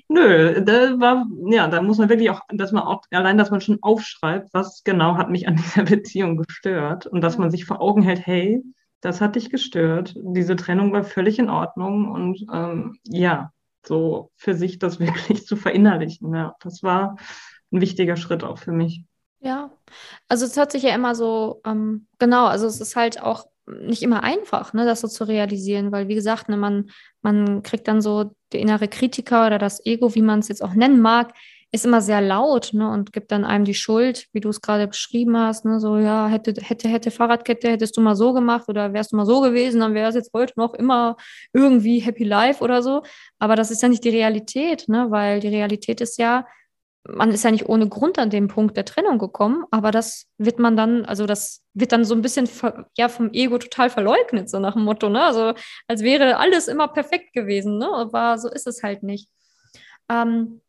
Nö, 0.08 0.60
da 0.62 1.00
war, 1.00 1.26
ja, 1.46 1.68
da 1.68 1.82
muss 1.82 1.98
man 1.98 2.08
wirklich 2.08 2.30
auch, 2.30 2.40
dass 2.48 2.72
man 2.72 2.82
auch, 2.82 3.02
allein, 3.10 3.38
dass 3.38 3.50
man 3.50 3.60
schon 3.60 3.78
aufschreibt, 3.82 4.52
was 4.52 4.82
genau 4.84 5.16
hat 5.16 5.30
mich 5.30 5.48
an 5.48 5.56
dieser 5.56 5.84
Beziehung 5.84 6.36
gestört 6.36 7.06
und 7.06 7.20
dass 7.20 7.38
man 7.38 7.50
sich 7.50 7.64
vor 7.64 7.80
Augen 7.80 8.02
hält, 8.02 8.26
hey, 8.26 8.62
das 9.00 9.20
hat 9.20 9.36
dich 9.36 9.50
gestört, 9.50 10.14
diese 10.16 10.56
Trennung 10.56 10.92
war 10.92 11.04
völlig 11.04 11.38
in 11.38 11.50
Ordnung 11.50 12.10
und 12.10 12.46
ähm, 12.52 12.98
ja, 13.04 13.52
so 13.84 14.30
für 14.36 14.54
sich 14.54 14.78
das 14.78 15.00
wirklich 15.00 15.46
zu 15.46 15.56
verinnerlichen, 15.56 16.34
ja, 16.34 16.54
das 16.60 16.82
war 16.82 17.16
ein 17.72 17.80
wichtiger 17.80 18.16
Schritt 18.16 18.44
auch 18.44 18.58
für 18.58 18.72
mich. 18.72 19.04
Ja, 19.40 19.72
also 20.28 20.46
es 20.46 20.56
hört 20.56 20.70
sich 20.70 20.84
ja 20.84 20.94
immer 20.94 21.16
so, 21.16 21.60
ähm, 21.66 22.06
genau, 22.18 22.46
also 22.46 22.66
es 22.66 22.80
ist 22.80 22.94
halt 22.94 23.20
auch 23.20 23.46
nicht 23.66 24.02
immer 24.02 24.22
einfach, 24.22 24.72
ne, 24.72 24.84
das 24.84 25.00
so 25.00 25.08
zu 25.08 25.24
realisieren, 25.24 25.92
weil 25.92 26.08
wie 26.08 26.14
gesagt, 26.14 26.48
ne, 26.48 26.56
man, 26.56 26.90
man 27.22 27.62
kriegt 27.62 27.88
dann 27.88 28.00
so 28.00 28.34
der 28.52 28.60
innere 28.60 28.88
Kritiker 28.88 29.46
oder 29.46 29.58
das 29.58 29.84
Ego, 29.86 30.14
wie 30.14 30.22
man 30.22 30.40
es 30.40 30.48
jetzt 30.48 30.62
auch 30.62 30.74
nennen 30.74 31.00
mag, 31.00 31.32
ist 31.74 31.86
immer 31.86 32.02
sehr 32.02 32.20
laut 32.20 32.70
ne, 32.74 32.90
und 32.90 33.12
gibt 33.14 33.32
dann 33.32 33.46
einem 33.46 33.64
die 33.64 33.74
Schuld, 33.74 34.28
wie 34.32 34.40
du 34.40 34.50
es 34.50 34.60
gerade 34.60 34.86
beschrieben 34.86 35.36
hast. 35.38 35.64
Ne, 35.64 35.80
so, 35.80 35.96
ja, 35.96 36.28
hätte, 36.28 36.52
hätte, 36.60 36.88
hätte 36.88 37.10
Fahrradkette, 37.10 37.70
hättest 37.70 37.96
du 37.96 38.02
mal 38.02 38.14
so 38.14 38.34
gemacht 38.34 38.68
oder 38.68 38.92
wärst 38.92 39.12
du 39.12 39.16
mal 39.16 39.24
so 39.24 39.40
gewesen, 39.40 39.80
dann 39.80 39.94
wäre 39.94 40.10
es 40.10 40.14
jetzt 40.14 40.32
heute 40.34 40.52
noch 40.56 40.74
immer 40.74 41.16
irgendwie 41.54 42.00
Happy 42.00 42.24
Life 42.24 42.62
oder 42.62 42.82
so. 42.82 43.02
Aber 43.38 43.56
das 43.56 43.70
ist 43.70 43.82
ja 43.82 43.88
nicht 43.88 44.04
die 44.04 44.10
Realität, 44.10 44.86
ne, 44.88 45.06
weil 45.10 45.40
die 45.40 45.48
Realität 45.48 46.02
ist 46.02 46.18
ja, 46.18 46.46
man 47.04 47.32
ist 47.32 47.42
ja 47.42 47.50
nicht 47.50 47.68
ohne 47.68 47.88
Grund 47.88 48.18
an 48.18 48.30
dem 48.30 48.48
Punkt 48.48 48.76
der 48.76 48.84
Trennung 48.84 49.18
gekommen, 49.18 49.64
aber 49.70 49.90
das 49.90 50.26
wird 50.38 50.58
man 50.58 50.76
dann, 50.76 51.04
also 51.04 51.26
das 51.26 51.62
wird 51.74 51.92
dann 51.92 52.04
so 52.04 52.14
ein 52.14 52.22
bisschen 52.22 52.48
ja 52.96 53.08
vom 53.08 53.30
Ego 53.32 53.58
total 53.58 53.90
verleugnet, 53.90 54.48
so 54.48 54.60
nach 54.60 54.74
dem 54.74 54.84
Motto, 54.84 55.08
ne? 55.08 55.22
Also 55.22 55.54
als 55.88 56.02
wäre 56.02 56.36
alles 56.36 56.68
immer 56.68 56.88
perfekt 56.88 57.32
gewesen, 57.32 57.78
ne? 57.78 57.88
Aber 57.92 58.38
so 58.38 58.48
ist 58.48 58.66
es 58.66 58.82
halt 58.82 59.02
nicht. 59.02 59.28
Ähm, 60.08 60.60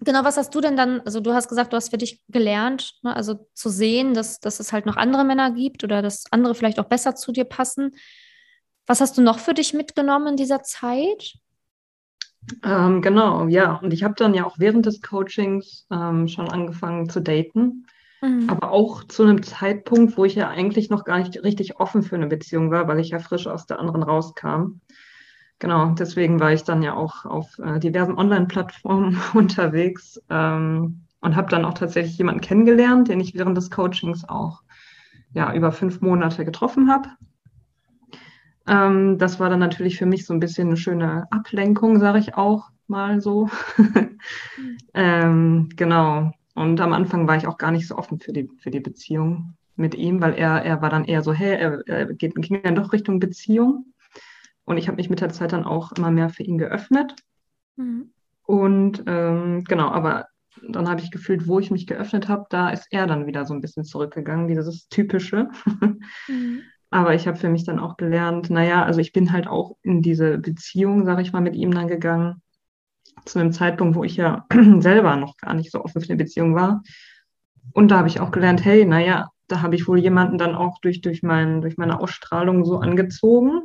genau, 0.00 0.24
was 0.24 0.36
hast 0.36 0.54
du 0.54 0.60
denn 0.60 0.76
dann, 0.76 1.00
also 1.02 1.20
du 1.20 1.34
hast 1.34 1.48
gesagt, 1.48 1.72
du 1.72 1.76
hast 1.76 1.90
für 1.90 1.98
dich 1.98 2.22
gelernt, 2.28 2.94
ne? 3.02 3.14
also 3.14 3.48
zu 3.54 3.68
sehen, 3.68 4.14
dass, 4.14 4.40
dass 4.40 4.60
es 4.60 4.72
halt 4.72 4.86
noch 4.86 4.96
andere 4.96 5.24
Männer 5.24 5.50
gibt 5.50 5.84
oder 5.84 6.00
dass 6.00 6.24
andere 6.30 6.54
vielleicht 6.54 6.80
auch 6.80 6.86
besser 6.86 7.14
zu 7.14 7.32
dir 7.32 7.44
passen. 7.44 7.96
Was 8.86 9.00
hast 9.00 9.18
du 9.18 9.22
noch 9.22 9.38
für 9.38 9.54
dich 9.54 9.74
mitgenommen 9.74 10.28
in 10.28 10.36
dieser 10.36 10.62
Zeit? 10.62 11.34
Ähm, 12.64 13.02
genau, 13.02 13.46
ja. 13.46 13.76
Und 13.76 13.92
ich 13.92 14.02
habe 14.02 14.14
dann 14.16 14.34
ja 14.34 14.44
auch 14.44 14.58
während 14.58 14.86
des 14.86 15.00
Coachings 15.02 15.86
ähm, 15.90 16.28
schon 16.28 16.48
angefangen 16.48 17.08
zu 17.08 17.20
daten. 17.20 17.86
Mhm. 18.20 18.48
Aber 18.48 18.70
auch 18.70 19.04
zu 19.04 19.24
einem 19.24 19.42
Zeitpunkt, 19.42 20.16
wo 20.16 20.24
ich 20.24 20.34
ja 20.34 20.48
eigentlich 20.48 20.90
noch 20.90 21.04
gar 21.04 21.18
nicht 21.18 21.42
richtig 21.42 21.78
offen 21.80 22.02
für 22.02 22.16
eine 22.16 22.26
Beziehung 22.26 22.70
war, 22.70 22.88
weil 22.88 23.00
ich 23.00 23.10
ja 23.10 23.18
frisch 23.18 23.46
aus 23.46 23.66
der 23.66 23.78
anderen 23.78 24.02
rauskam. 24.02 24.80
Genau, 25.58 25.90
deswegen 25.90 26.40
war 26.40 26.52
ich 26.52 26.64
dann 26.64 26.82
ja 26.82 26.94
auch 26.94 27.24
auf 27.24 27.58
äh, 27.58 27.78
diversen 27.78 28.18
Online-Plattformen 28.18 29.20
unterwegs 29.34 30.20
ähm, 30.28 31.02
und 31.20 31.36
habe 31.36 31.50
dann 31.50 31.64
auch 31.64 31.74
tatsächlich 31.74 32.18
jemanden 32.18 32.40
kennengelernt, 32.40 33.08
den 33.08 33.20
ich 33.20 33.34
während 33.34 33.56
des 33.56 33.70
Coachings 33.70 34.28
auch 34.28 34.62
ja, 35.34 35.54
über 35.54 35.72
fünf 35.72 36.00
Monate 36.00 36.44
getroffen 36.44 36.90
habe. 36.90 37.08
Ähm, 38.66 39.18
das 39.18 39.40
war 39.40 39.50
dann 39.50 39.58
natürlich 39.58 39.98
für 39.98 40.06
mich 40.06 40.24
so 40.24 40.32
ein 40.32 40.40
bisschen 40.40 40.68
eine 40.68 40.76
schöne 40.76 41.26
Ablenkung, 41.30 41.98
sage 41.98 42.18
ich 42.18 42.34
auch 42.34 42.70
mal 42.86 43.20
so. 43.20 43.48
ähm, 44.94 45.68
genau. 45.76 46.32
Und 46.54 46.80
am 46.80 46.92
Anfang 46.92 47.26
war 47.26 47.36
ich 47.36 47.46
auch 47.46 47.58
gar 47.58 47.70
nicht 47.70 47.88
so 47.88 47.96
offen 47.96 48.20
für 48.20 48.32
die, 48.32 48.48
für 48.58 48.70
die 48.70 48.80
Beziehung 48.80 49.54
mit 49.74 49.94
ihm, 49.94 50.20
weil 50.20 50.34
er, 50.34 50.62
er 50.64 50.82
war 50.82 50.90
dann 50.90 51.04
eher 51.04 51.22
so, 51.22 51.32
hey, 51.32 51.56
er, 51.56 51.82
er 51.88 52.06
geht, 52.12 52.34
ging 52.36 52.62
dann 52.62 52.74
doch 52.74 52.92
Richtung 52.92 53.20
Beziehung. 53.20 53.86
Und 54.64 54.76
ich 54.76 54.86
habe 54.86 54.96
mich 54.96 55.10
mit 55.10 55.20
der 55.20 55.30
Zeit 55.30 55.52
dann 55.52 55.64
auch 55.64 55.92
immer 55.92 56.10
mehr 56.10 56.28
für 56.28 56.42
ihn 56.42 56.58
geöffnet. 56.58 57.16
Mhm. 57.76 58.12
Und 58.44 59.02
ähm, 59.06 59.64
genau, 59.64 59.88
aber 59.88 60.26
dann 60.68 60.88
habe 60.88 61.00
ich 61.00 61.10
gefühlt, 61.10 61.48
wo 61.48 61.58
ich 61.58 61.70
mich 61.70 61.86
geöffnet 61.86 62.28
habe, 62.28 62.46
da 62.50 62.70
ist 62.70 62.86
er 62.90 63.06
dann 63.06 63.26
wieder 63.26 63.44
so 63.44 63.54
ein 63.54 63.60
bisschen 63.60 63.84
zurückgegangen, 63.84 64.48
dieses 64.48 64.88
Typische. 64.88 65.48
Mhm. 66.28 66.62
Aber 66.92 67.14
ich 67.14 67.26
habe 67.26 67.38
für 67.38 67.48
mich 67.48 67.64
dann 67.64 67.78
auch 67.78 67.96
gelernt, 67.96 68.50
naja, 68.50 68.84
also 68.84 69.00
ich 69.00 69.12
bin 69.12 69.32
halt 69.32 69.46
auch 69.46 69.76
in 69.82 70.02
diese 70.02 70.36
Beziehung, 70.36 71.06
sage 71.06 71.22
ich 71.22 71.32
mal, 71.32 71.40
mit 71.40 71.56
ihm 71.56 71.72
dann 71.72 71.88
gegangen, 71.88 72.42
zu 73.24 73.38
einem 73.38 73.50
Zeitpunkt, 73.50 73.96
wo 73.96 74.04
ich 74.04 74.16
ja 74.16 74.44
selber 74.78 75.16
noch 75.16 75.38
gar 75.38 75.54
nicht 75.54 75.72
so 75.72 75.82
offen 75.82 76.02
für 76.02 76.08
eine 76.10 76.22
Beziehung 76.22 76.54
war. 76.54 76.82
Und 77.72 77.90
da 77.90 77.96
habe 77.96 78.08
ich 78.08 78.20
auch 78.20 78.30
gelernt, 78.30 78.62
hey, 78.62 78.84
naja, 78.84 79.30
da 79.48 79.62
habe 79.62 79.74
ich 79.74 79.88
wohl 79.88 79.98
jemanden 80.00 80.36
dann 80.36 80.54
auch 80.54 80.80
durch, 80.82 81.00
durch, 81.00 81.22
mein, 81.22 81.62
durch 81.62 81.78
meine 81.78 81.98
Ausstrahlung 81.98 82.66
so 82.66 82.78
angezogen, 82.78 83.62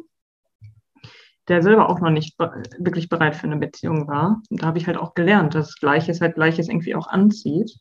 der 1.49 1.61
selber 1.61 1.89
auch 1.89 1.99
noch 1.99 2.11
nicht 2.11 2.39
wirklich 2.39 3.09
bereit 3.09 3.35
für 3.35 3.47
eine 3.47 3.57
Beziehung 3.57 4.07
war. 4.07 4.41
Und 4.49 4.61
da 4.61 4.67
habe 4.67 4.77
ich 4.77 4.87
halt 4.87 4.97
auch 4.97 5.15
gelernt, 5.15 5.53
dass 5.53 5.75
Gleiches 5.75 6.21
halt 6.21 6.35
Gleiches 6.35 6.69
irgendwie 6.69 6.95
auch 6.95 7.07
anzieht. 7.07 7.77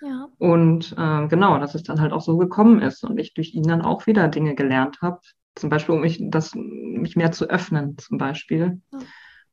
Ja. 0.00 0.28
Und 0.38 0.94
äh, 0.96 1.28
genau, 1.28 1.58
dass 1.58 1.74
es 1.74 1.82
dann 1.82 2.00
halt 2.00 2.12
auch 2.12 2.20
so 2.20 2.36
gekommen 2.36 2.80
ist 2.80 3.04
und 3.04 3.18
ich 3.18 3.34
durch 3.34 3.54
ihn 3.54 3.64
dann 3.64 3.82
auch 3.82 4.06
wieder 4.06 4.28
Dinge 4.28 4.54
gelernt 4.54 5.00
habe. 5.02 5.20
Zum 5.54 5.70
Beispiel, 5.70 5.94
um 5.96 6.00
mich, 6.00 6.20
das, 6.22 6.54
mich 6.54 7.16
mehr 7.16 7.32
zu 7.32 7.48
öffnen, 7.50 7.98
zum 7.98 8.18
Beispiel. 8.18 8.80
Ja. 8.92 8.98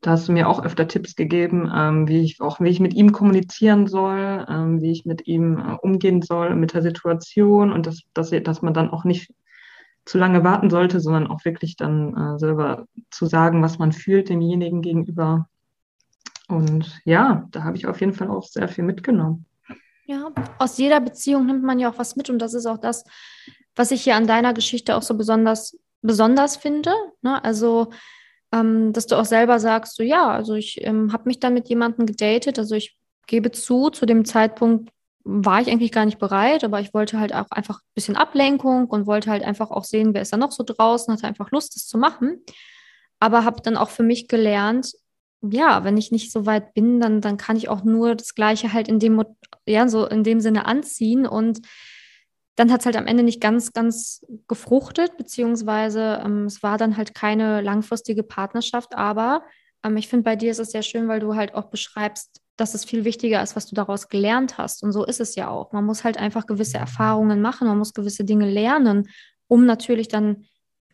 Da 0.01 0.11
hast 0.11 0.27
du 0.27 0.33
mir 0.33 0.47
auch 0.47 0.63
öfter 0.63 0.87
Tipps 0.87 1.15
gegeben, 1.15 1.71
ähm, 1.73 2.07
wie 2.07 2.21
ich 2.21 2.39
auch, 2.39 2.59
wie 2.59 2.69
ich 2.69 2.79
mit 2.79 2.93
ihm 2.93 3.11
kommunizieren 3.11 3.87
soll, 3.87 4.45
ähm, 4.47 4.81
wie 4.81 4.91
ich 4.91 5.05
mit 5.05 5.25
ihm 5.25 5.57
äh, 5.57 5.77
umgehen 5.81 6.21
soll 6.21 6.55
mit 6.55 6.73
der 6.73 6.83
Situation 6.83 7.71
und 7.71 7.87
dass, 7.87 8.01
dass, 8.13 8.29
dass 8.29 8.61
man 8.61 8.73
dann 8.75 8.91
auch 8.91 9.03
nicht 9.03 9.33
zu 10.05 10.19
lange 10.19 10.43
warten 10.43 10.69
sollte, 10.69 10.99
sondern 10.99 11.25
auch 11.27 11.43
wirklich 11.43 11.75
dann 11.75 12.15
äh, 12.15 12.37
selber 12.37 12.85
zu 13.09 13.25
sagen, 13.25 13.63
was 13.63 13.79
man 13.79 13.91
fühlt 13.91 14.29
demjenigen 14.29 14.83
gegenüber. 14.83 15.49
Und 16.47 17.01
ja, 17.05 17.47
da 17.49 17.63
habe 17.63 17.75
ich 17.75 17.87
auf 17.87 17.99
jeden 17.99 18.13
Fall 18.13 18.29
auch 18.29 18.43
sehr 18.43 18.67
viel 18.67 18.83
mitgenommen. 18.83 19.45
Ja, 20.07 20.31
aus 20.59 20.77
jeder 20.77 20.99
Beziehung 20.99 21.47
nimmt 21.47 21.63
man 21.63 21.79
ja 21.79 21.89
auch 21.89 21.97
was 21.97 22.15
mit 22.15 22.29
und 22.29 22.39
das 22.39 22.53
ist 22.53 22.65
auch 22.65 22.77
das, 22.77 23.03
was 23.75 23.91
ich 23.91 24.03
hier 24.03 24.15
an 24.15 24.27
deiner 24.27 24.53
Geschichte 24.53 24.95
auch 24.95 25.01
so 25.01 25.15
besonders, 25.15 25.77
besonders 26.01 26.57
finde. 26.57 26.93
Ne? 27.21 27.43
Also, 27.43 27.89
ähm, 28.51 28.93
dass 28.93 29.07
du 29.07 29.15
auch 29.15 29.25
selber 29.25 29.59
sagst, 29.59 29.95
so 29.95 30.03
ja, 30.03 30.29
also 30.29 30.53
ich 30.53 30.85
ähm, 30.85 31.11
habe 31.11 31.23
mich 31.25 31.39
dann 31.39 31.53
mit 31.55 31.69
jemandem 31.69 32.05
gedatet, 32.05 32.59
also 32.59 32.75
ich 32.75 32.97
gebe 33.27 33.51
zu, 33.51 33.89
zu 33.89 34.05
dem 34.05 34.25
Zeitpunkt 34.25 34.91
war 35.23 35.59
ich 35.59 35.69
eigentlich 35.69 35.91
gar 35.91 36.05
nicht 36.05 36.19
bereit, 36.19 36.63
aber 36.63 36.79
ich 36.79 36.93
wollte 36.93 37.19
halt 37.19 37.33
auch 37.33 37.49
einfach 37.49 37.79
ein 37.79 37.93
bisschen 37.95 38.15
Ablenkung 38.15 38.85
und 38.85 39.07
wollte 39.07 39.31
halt 39.31 39.43
einfach 39.43 39.71
auch 39.71 39.83
sehen, 39.83 40.13
wer 40.13 40.21
ist 40.21 40.31
da 40.31 40.37
noch 40.37 40.51
so 40.51 40.63
draußen, 40.63 41.11
hatte 41.11 41.25
einfach 41.25 41.49
Lust, 41.49 41.75
das 41.75 41.87
zu 41.87 41.97
machen. 41.97 42.43
Aber 43.19 43.43
habe 43.43 43.61
dann 43.63 43.75
auch 43.75 43.89
für 43.89 44.03
mich 44.03 44.27
gelernt, 44.27 44.93
ja, 45.41 45.83
wenn 45.83 45.97
ich 45.97 46.11
nicht 46.11 46.31
so 46.31 46.45
weit 46.45 46.75
bin, 46.75 46.99
dann, 46.99 47.21
dann 47.21 47.37
kann 47.37 47.57
ich 47.57 47.69
auch 47.69 47.83
nur 47.83 48.13
das 48.13 48.35
Gleiche 48.35 48.71
halt 48.71 48.87
in 48.87 48.99
dem, 48.99 49.23
ja, 49.65 49.87
so 49.87 50.05
in 50.05 50.23
dem 50.23 50.39
Sinne 50.39 50.65
anziehen. 50.65 51.25
Und 51.25 51.61
dann 52.55 52.71
hat 52.71 52.81
es 52.81 52.85
halt 52.85 52.95
am 52.95 53.07
Ende 53.07 53.23
nicht 53.23 53.41
ganz, 53.41 53.73
ganz 53.73 54.25
gefruchtet, 54.47 55.17
beziehungsweise 55.17 56.21
ähm, 56.23 56.45
es 56.45 56.63
war 56.63 56.77
dann 56.77 56.97
halt 56.97 57.13
keine 57.13 57.61
langfristige 57.61 58.23
Partnerschaft. 58.23 58.95
Aber 58.95 59.43
ähm, 59.83 59.97
ich 59.97 60.07
finde, 60.07 60.23
bei 60.23 60.35
dir 60.35 60.51
ist 60.51 60.59
es 60.59 60.71
sehr 60.71 60.83
schön, 60.83 61.07
weil 61.07 61.19
du 61.19 61.35
halt 61.35 61.53
auch 61.53 61.65
beschreibst, 61.65 62.41
dass 62.57 62.73
es 62.73 62.85
viel 62.85 63.03
wichtiger 63.03 63.43
ist, 63.43 63.55
was 63.55 63.67
du 63.67 63.75
daraus 63.75 64.07
gelernt 64.07 64.57
hast. 64.57 64.83
Und 64.83 64.91
so 64.93 65.05
ist 65.05 65.19
es 65.19 65.35
ja 65.35 65.49
auch. 65.49 65.73
Man 65.73 65.85
muss 65.85 66.03
halt 66.03 66.17
einfach 66.17 66.45
gewisse 66.45 66.77
Erfahrungen 66.77 67.41
machen, 67.41 67.67
man 67.67 67.77
muss 67.77 67.93
gewisse 67.93 68.23
Dinge 68.23 68.49
lernen, 68.49 69.09
um 69.47 69.65
natürlich 69.65 70.07
dann 70.07 70.45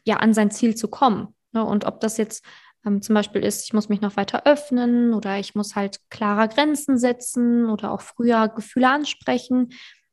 ja 0.03 0.17
an 0.17 0.33
sein 0.33 0.49
Ziel 0.49 0.75
zu 0.75 0.87
kommen. 0.87 1.35
Ne? 1.51 1.63
Und 1.63 1.85
ob 1.85 1.99
das 1.99 2.17
jetzt 2.17 2.43
ähm, 2.85 3.01
zum 3.01 3.13
Beispiel 3.15 3.43
ist, 3.43 3.65
ich 3.65 3.73
muss 3.73 3.89
mich 3.89 4.01
noch 4.01 4.17
weiter 4.17 4.45
öffnen 4.45 5.13
oder 5.13 5.39
ich 5.39 5.55
muss 5.55 5.75
halt 5.75 6.00
klarer 6.09 6.47
Grenzen 6.47 6.97
setzen 6.97 7.69
oder 7.69 7.91
auch 7.91 8.01
früher 8.01 8.47
Gefühle 8.50 8.89
ansprechen. 8.89 9.69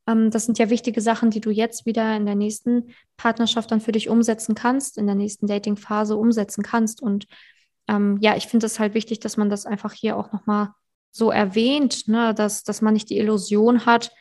Ähm, 0.06 0.30
das 0.30 0.46
sind 0.46 0.58
ja 0.58 0.70
wichtige 0.70 1.00
Sachen, 1.00 1.30
die 1.30 1.40
du 1.40 1.50
jetzt 1.50 1.87
wieder 1.87 2.14
in 2.16 2.26
der 2.26 2.34
nächsten 2.34 2.94
Partnerschaft 3.16 3.70
dann 3.70 3.80
für 3.80 3.92
dich 3.92 4.08
umsetzen 4.08 4.54
kannst, 4.54 4.98
in 4.98 5.06
der 5.06 5.14
nächsten 5.14 5.46
Dating-Phase 5.46 6.16
umsetzen 6.16 6.62
kannst. 6.62 7.02
Und 7.02 7.26
ähm, 7.88 8.18
ja, 8.20 8.37
ich 8.37 8.46
finde 8.46 8.66
es 8.66 8.78
halt 8.78 8.94
wichtig, 8.94 9.20
dass 9.20 9.37
man 9.37 9.48
das 9.48 9.64
einfach 9.64 9.92
hier 9.92 10.16
auch 10.16 10.32
nochmal 10.32 10.70
so 11.10 11.30
erwähnt, 11.30 12.06
ne, 12.06 12.34
dass, 12.34 12.64
dass 12.64 12.82
man 12.82 12.92
nicht 12.92 13.08
die 13.08 13.18
Illusion 13.18 13.87
hat, 13.87 14.12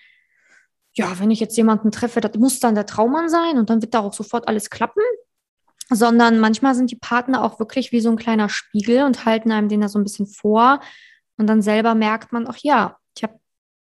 ja, 0.93 1.19
wenn 1.19 1.29
ich 1.29 1.39
jetzt 1.39 1.57
jemanden 1.57 1.91
treffe, 1.91 2.21
das 2.21 2.33
muss 2.35 2.59
dann 2.59 2.73
der 2.73 2.87
Traummann 2.87 3.29
sein 3.29 3.59
und 3.59 3.69
dann 3.69 3.81
wird 3.81 3.93
da 3.93 3.99
auch 3.99 4.13
sofort 4.13 4.47
alles 4.47 4.71
klappen 4.71 5.03
sondern 5.89 6.39
manchmal 6.39 6.75
sind 6.75 6.91
die 6.91 6.97
Partner 6.97 7.43
auch 7.43 7.59
wirklich 7.59 7.91
wie 7.91 8.01
so 8.01 8.09
ein 8.09 8.17
kleiner 8.17 8.49
Spiegel 8.49 9.03
und 9.03 9.25
halten 9.25 9.51
einem 9.51 9.69
den 9.69 9.81
da 9.81 9.87
so 9.87 9.99
ein 9.99 10.03
bisschen 10.03 10.27
vor. 10.27 10.81
Und 11.37 11.47
dann 11.47 11.61
selber 11.61 11.95
merkt 11.95 12.33
man, 12.33 12.47
ach 12.47 12.57
ja, 12.57 12.97
ich 13.15 13.23
habe 13.23 13.39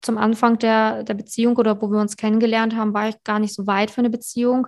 zum 0.02 0.18
Anfang 0.18 0.58
der, 0.58 1.04
der 1.04 1.14
Beziehung 1.14 1.56
oder 1.56 1.80
wo 1.80 1.90
wir 1.90 2.00
uns 2.00 2.16
kennengelernt 2.16 2.74
haben, 2.74 2.94
war 2.94 3.08
ich 3.08 3.22
gar 3.24 3.38
nicht 3.38 3.54
so 3.54 3.66
weit 3.66 3.90
für 3.90 4.00
eine 4.00 4.10
Beziehung, 4.10 4.66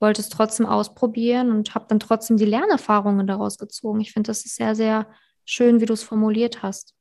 wollte 0.00 0.20
es 0.20 0.28
trotzdem 0.28 0.66
ausprobieren 0.66 1.50
und 1.50 1.74
habe 1.74 1.86
dann 1.88 2.00
trotzdem 2.00 2.36
die 2.36 2.44
Lernerfahrungen 2.44 3.26
daraus 3.26 3.58
gezogen. 3.58 4.00
Ich 4.00 4.12
finde, 4.12 4.28
das 4.28 4.44
ist 4.44 4.56
sehr, 4.56 4.74
sehr 4.74 5.06
schön, 5.44 5.80
wie 5.80 5.86
du 5.86 5.94
es 5.94 6.02
formuliert 6.02 6.62
hast. 6.62 6.94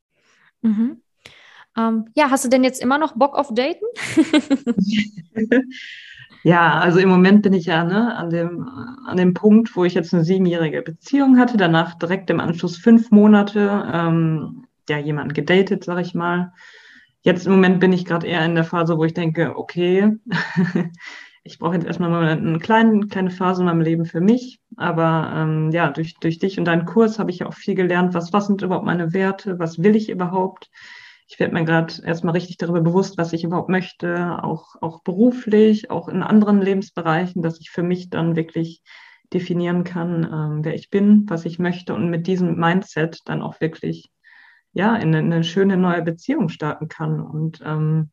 Mhm. 0.62 1.02
Ähm, 1.78 2.06
ja, 2.16 2.30
hast 2.30 2.46
du 2.46 2.50
denn 2.50 2.64
jetzt 2.64 2.82
immer 2.82 2.98
noch 2.98 3.16
Bock 3.16 3.36
auf 3.36 3.54
Daten? 3.54 3.84
Ja, 6.46 6.78
also 6.78 7.00
im 7.00 7.10
Moment 7.10 7.42
bin 7.42 7.54
ich 7.54 7.66
ja 7.66 7.84
ne, 7.84 8.16
an, 8.16 8.30
dem, 8.30 8.70
an 9.08 9.18
dem 9.18 9.34
Punkt, 9.34 9.76
wo 9.76 9.84
ich 9.84 9.96
jetzt 9.96 10.14
eine 10.14 10.24
siebenjährige 10.24 10.84
Beziehung 10.84 11.40
hatte, 11.40 11.58
danach 11.58 11.96
direkt 11.96 12.30
im 12.30 12.40
Anschluss 12.40 12.78
fünf 12.78 13.10
Monate, 13.10 13.90
ähm, 13.92 14.68
ja, 14.88 15.00
jemanden 15.00 15.34
gedatet, 15.34 15.84
sag 15.84 16.00
ich 16.02 16.14
mal. 16.14 16.54
Jetzt 17.24 17.48
im 17.48 17.54
Moment 17.54 17.80
bin 17.80 17.92
ich 17.94 18.06
gerade 18.06 18.28
eher 18.28 18.46
in 18.46 18.54
der 18.54 18.64
Phase, 18.64 18.96
wo 18.96 19.06
ich 19.06 19.16
denke, 19.16 19.58
okay, 19.58 20.18
ich 21.44 21.58
brauche 21.58 21.74
jetzt 21.74 21.88
erstmal 21.88 22.12
mal 22.12 22.28
eine 22.28 22.60
kleine, 22.60 23.08
kleine 23.08 23.32
Phase 23.32 23.64
in 23.64 23.66
meinem 23.66 23.82
Leben 23.82 24.06
für 24.06 24.22
mich. 24.22 24.60
Aber 24.78 25.34
ähm, 25.36 25.72
ja, 25.72 25.90
durch, 25.90 26.14
durch 26.20 26.38
dich 26.38 26.60
und 26.60 26.66
deinen 26.66 26.86
Kurs 26.86 27.18
habe 27.18 27.32
ich 27.32 27.40
ja 27.40 27.48
auch 27.48 27.56
viel 27.56 27.74
gelernt, 27.74 28.14
was, 28.14 28.34
was 28.34 28.46
sind 28.46 28.62
überhaupt 28.62 28.86
meine 28.86 29.14
Werte, 29.14 29.58
was 29.58 29.82
will 29.82 29.96
ich 29.96 30.12
überhaupt 30.12 30.70
ich 31.28 31.40
werde 31.40 31.54
mir 31.54 31.66
gerade 31.66 31.94
erstmal 32.04 32.34
richtig 32.34 32.58
darüber 32.58 32.82
bewusst, 32.82 33.18
was 33.18 33.34
ich 33.34 33.44
überhaupt 33.44 33.70
möchte, 33.70 34.44
auch, 34.44 34.76
auch 34.82 35.02
beruflich, 35.02 35.90
auch 35.90 36.08
in 36.08 36.22
anderen 36.22 36.62
Lebensbereichen, 36.62 37.42
dass 37.42 37.60
ich 37.60 37.72
für 37.72 37.84
mich 37.84 38.10
dann 38.10 38.36
wirklich 38.36 38.82
definieren 39.34 39.84
kann, 39.84 40.24
ähm, 40.24 40.64
wer 40.64 40.76
ich 40.76 40.90
bin, 40.90 41.28
was 41.28 41.46
ich 41.46 41.58
möchte 41.58 41.94
und 41.94 42.10
mit 42.10 42.28
diesem 42.28 42.56
Mindset 42.56 43.22
dann 43.26 43.42
auch 43.42 43.60
wirklich 43.60 44.12
ja, 44.76 44.96
in 44.98 45.16
eine, 45.16 45.20
eine 45.20 45.44
schöne 45.44 45.78
neue 45.78 46.02
Beziehung 46.02 46.50
starten 46.50 46.90
kann. 46.90 47.22
Und 47.22 47.62
ähm, 47.66 48.12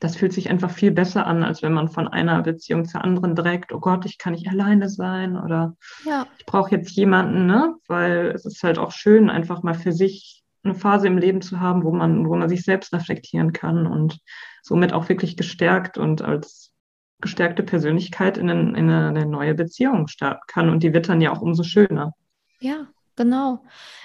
das 0.00 0.16
fühlt 0.16 0.32
sich 0.32 0.50
einfach 0.50 0.70
viel 0.70 0.90
besser 0.90 1.26
an, 1.26 1.44
als 1.44 1.62
wenn 1.62 1.74
man 1.74 1.88
von 1.88 2.08
einer 2.08 2.42
Beziehung 2.42 2.86
zur 2.86 3.04
anderen 3.04 3.34
direkt, 3.36 3.72
oh 3.72 3.80
Gott, 3.80 4.06
ich 4.06 4.18
kann 4.18 4.32
nicht 4.32 4.48
alleine 4.48 4.88
sein 4.88 5.36
oder 5.36 5.76
ja. 6.04 6.26
ich 6.38 6.46
brauche 6.46 6.74
jetzt 6.74 6.90
jemanden, 6.92 7.46
ne? 7.46 7.74
Weil 7.86 8.32
es 8.34 8.46
ist 8.46 8.62
halt 8.62 8.78
auch 8.78 8.92
schön, 8.92 9.30
einfach 9.30 9.62
mal 9.62 9.74
für 9.74 9.92
sich 9.92 10.43
eine 10.64 10.74
Phase 10.74 11.06
im 11.06 11.18
Leben 11.18 11.42
zu 11.42 11.60
haben, 11.60 11.84
wo 11.84 11.92
man, 11.92 12.28
wo 12.28 12.36
man 12.36 12.48
sich 12.48 12.62
selbst 12.62 12.92
reflektieren 12.92 13.52
kann 13.52 13.86
und 13.86 14.18
somit 14.62 14.92
auch 14.92 15.08
wirklich 15.08 15.36
gestärkt 15.36 15.98
und 15.98 16.22
als 16.22 16.72
gestärkte 17.20 17.62
Persönlichkeit 17.62 18.38
in, 18.38 18.50
eine, 18.50 18.78
in 18.78 18.90
eine 18.90 19.26
neue 19.26 19.54
Beziehung 19.54 20.08
starten 20.08 20.42
kann. 20.46 20.68
Und 20.68 20.82
die 20.82 20.92
wird 20.92 21.08
dann 21.08 21.20
ja 21.20 21.32
auch 21.32 21.40
umso 21.40 21.62
schöner. 21.62 22.12
Ja, 22.60 22.88
genau. 23.16 23.64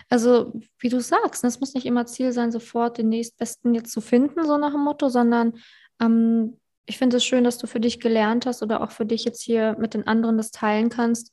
Also, 0.09 0.53
wie 0.79 0.89
du 0.89 0.99
sagst, 0.99 1.43
es 1.43 1.59
muss 1.59 1.73
nicht 1.73 1.85
immer 1.85 2.05
Ziel 2.05 2.31
sein, 2.31 2.51
sofort 2.51 2.97
den 2.97 3.09
nächstbesten 3.09 3.73
jetzt 3.73 3.91
zu 3.91 4.01
finden, 4.01 4.45
so 4.45 4.57
nach 4.57 4.71
dem 4.71 4.83
Motto, 4.83 5.09
sondern 5.09 5.53
ähm, 6.01 6.57
ich 6.85 6.97
finde 6.97 7.17
es 7.17 7.25
schön, 7.25 7.43
dass 7.43 7.57
du 7.57 7.67
für 7.67 7.79
dich 7.79 7.99
gelernt 7.99 8.45
hast 8.45 8.63
oder 8.63 8.81
auch 8.81 8.91
für 8.91 9.05
dich 9.05 9.23
jetzt 9.23 9.41
hier 9.41 9.77
mit 9.79 9.93
den 9.93 10.07
anderen 10.07 10.37
das 10.37 10.51
teilen 10.51 10.89
kannst, 10.89 11.31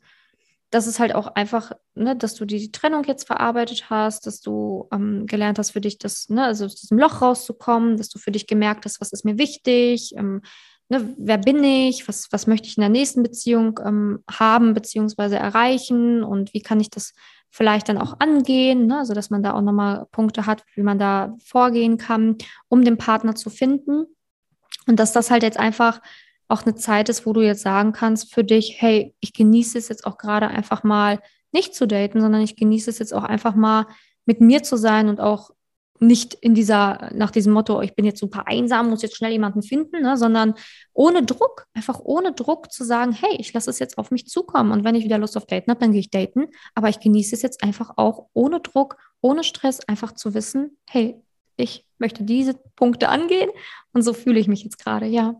das 0.76 0.86
ist 0.86 1.00
halt 1.00 1.14
auch 1.14 1.28
einfach, 1.28 1.72
ne, 1.94 2.14
dass 2.14 2.34
du 2.34 2.44
die 2.44 2.70
Trennung 2.70 3.04
jetzt 3.04 3.26
verarbeitet 3.26 3.88
hast, 3.88 4.26
dass 4.26 4.42
du 4.42 4.88
ähm, 4.92 5.26
gelernt 5.26 5.58
hast 5.58 5.70
für 5.70 5.80
dich, 5.80 5.96
das, 5.96 6.28
ne, 6.28 6.44
also 6.44 6.66
aus 6.66 6.76
diesem 6.76 6.98
Loch 6.98 7.22
rauszukommen, 7.22 7.96
dass 7.96 8.10
du 8.10 8.18
für 8.18 8.30
dich 8.30 8.46
gemerkt 8.46 8.84
hast, 8.84 9.00
was 9.00 9.10
ist 9.10 9.24
mir 9.24 9.38
wichtig, 9.38 10.14
ähm, 10.18 10.42
ne, 10.90 11.14
wer 11.16 11.38
bin 11.38 11.64
ich, 11.64 12.06
was, 12.08 12.28
was 12.30 12.46
möchte 12.46 12.68
ich 12.68 12.76
in 12.76 12.82
der 12.82 12.90
nächsten 12.90 13.22
Beziehung 13.22 13.80
ähm, 13.82 14.22
haben 14.30 14.74
bzw. 14.74 15.36
erreichen 15.36 16.22
und 16.22 16.52
wie 16.52 16.60
kann 16.60 16.78
ich 16.78 16.90
das 16.90 17.14
vielleicht 17.48 17.88
dann 17.88 17.96
auch 17.96 18.20
angehen, 18.20 18.86
ne, 18.86 18.98
also 18.98 19.14
dass 19.14 19.30
man 19.30 19.42
da 19.42 19.54
auch 19.54 19.62
nochmal 19.62 20.04
Punkte 20.12 20.44
hat, 20.44 20.62
wie 20.74 20.82
man 20.82 20.98
da 20.98 21.34
vorgehen 21.42 21.96
kann, 21.96 22.36
um 22.68 22.84
den 22.84 22.98
Partner 22.98 23.34
zu 23.34 23.48
finden. 23.48 24.04
Und 24.86 25.00
dass 25.00 25.12
das 25.12 25.30
halt 25.30 25.42
jetzt 25.42 25.58
einfach 25.58 26.02
auch 26.48 26.64
eine 26.64 26.74
Zeit 26.74 27.08
ist, 27.08 27.26
wo 27.26 27.32
du 27.32 27.40
jetzt 27.40 27.62
sagen 27.62 27.92
kannst 27.92 28.32
für 28.32 28.44
dich, 28.44 28.76
hey, 28.80 29.14
ich 29.20 29.32
genieße 29.32 29.78
es 29.78 29.88
jetzt 29.88 30.06
auch 30.06 30.18
gerade 30.18 30.48
einfach 30.48 30.84
mal 30.84 31.20
nicht 31.52 31.74
zu 31.74 31.86
daten, 31.86 32.20
sondern 32.20 32.42
ich 32.42 32.56
genieße 32.56 32.90
es 32.90 32.98
jetzt 32.98 33.14
auch 33.14 33.24
einfach 33.24 33.54
mal 33.54 33.86
mit 34.26 34.40
mir 34.40 34.62
zu 34.62 34.76
sein 34.76 35.08
und 35.08 35.20
auch 35.20 35.50
nicht 36.00 36.34
in 36.34 36.54
dieser, 36.54 37.10
nach 37.14 37.30
diesem 37.30 37.52
Motto, 37.52 37.80
ich 37.80 37.94
bin 37.94 38.04
jetzt 38.04 38.20
super 38.20 38.46
einsam, 38.46 38.90
muss 38.90 39.02
jetzt 39.02 39.16
schnell 39.16 39.32
jemanden 39.32 39.62
finden, 39.62 40.02
ne, 40.02 40.16
sondern 40.16 40.54
ohne 40.92 41.24
Druck, 41.24 41.66
einfach 41.72 42.00
ohne 42.00 42.32
Druck 42.32 42.70
zu 42.70 42.84
sagen, 42.84 43.12
hey, 43.12 43.36
ich 43.38 43.52
lasse 43.52 43.70
es 43.70 43.78
jetzt 43.78 43.96
auf 43.96 44.10
mich 44.10 44.26
zukommen 44.26 44.72
und 44.72 44.84
wenn 44.84 44.94
ich 44.94 45.04
wieder 45.04 45.18
Lust 45.18 45.36
auf 45.36 45.46
Daten 45.46 45.70
habe, 45.70 45.80
dann 45.80 45.92
gehe 45.92 46.00
ich 46.00 46.10
daten, 46.10 46.48
aber 46.74 46.88
ich 46.88 47.00
genieße 47.00 47.34
es 47.34 47.42
jetzt 47.42 47.62
einfach 47.62 47.92
auch 47.96 48.26
ohne 48.34 48.60
Druck, 48.60 48.96
ohne 49.20 49.44
Stress, 49.44 49.80
einfach 49.80 50.12
zu 50.12 50.34
wissen, 50.34 50.76
hey, 50.88 51.20
ich 51.56 51.86
möchte 51.98 52.22
diese 52.22 52.54
Punkte 52.76 53.08
angehen 53.08 53.50
und 53.92 54.02
so 54.02 54.12
fühle 54.12 54.38
ich 54.38 54.48
mich 54.48 54.62
jetzt 54.64 54.78
gerade. 54.78 55.06
Ja, 55.06 55.34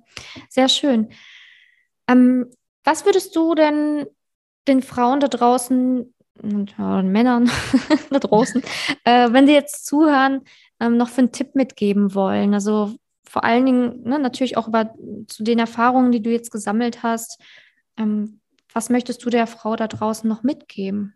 sehr 0.49 0.69
schön. 0.69 1.11
Ähm, 2.09 2.51
was 2.85 3.05
würdest 3.05 3.35
du 3.37 3.55
denn 3.55 4.07
den 4.69 4.83
Frauen 4.83 5.21
da 5.21 5.29
draußen 5.29 6.13
und 6.43 6.79
Männern 6.79 7.51
da 8.11 8.19
draußen, 8.19 8.63
äh, 9.05 9.33
wenn 9.33 9.47
sie 9.47 9.55
jetzt 9.55 9.87
zuhören, 9.87 10.43
ähm, 10.81 10.97
noch 10.97 11.09
für 11.09 11.23
einen 11.23 11.33
Tipp 11.33 11.55
mitgeben 11.55 12.15
wollen? 12.15 12.55
Also 12.55 12.95
vor 13.25 13.45
allen 13.45 13.67
Dingen 13.67 14.03
ne, 14.05 14.19
natürlich 14.19 14.57
auch 14.57 14.69
über 14.69 14.95
zu 15.27 15.43
den 15.43 15.59
Erfahrungen, 15.59 16.13
die 16.13 16.23
du 16.23 16.31
jetzt 16.31 16.51
gesammelt 16.51 17.03
hast. 17.03 17.41
Ähm, 17.97 18.41
was 18.73 18.89
möchtest 18.91 19.25
du 19.25 19.31
der 19.31 19.47
Frau 19.47 19.77
da 19.77 19.89
draußen 19.89 20.29
noch 20.29 20.43
mitgeben? 20.43 21.15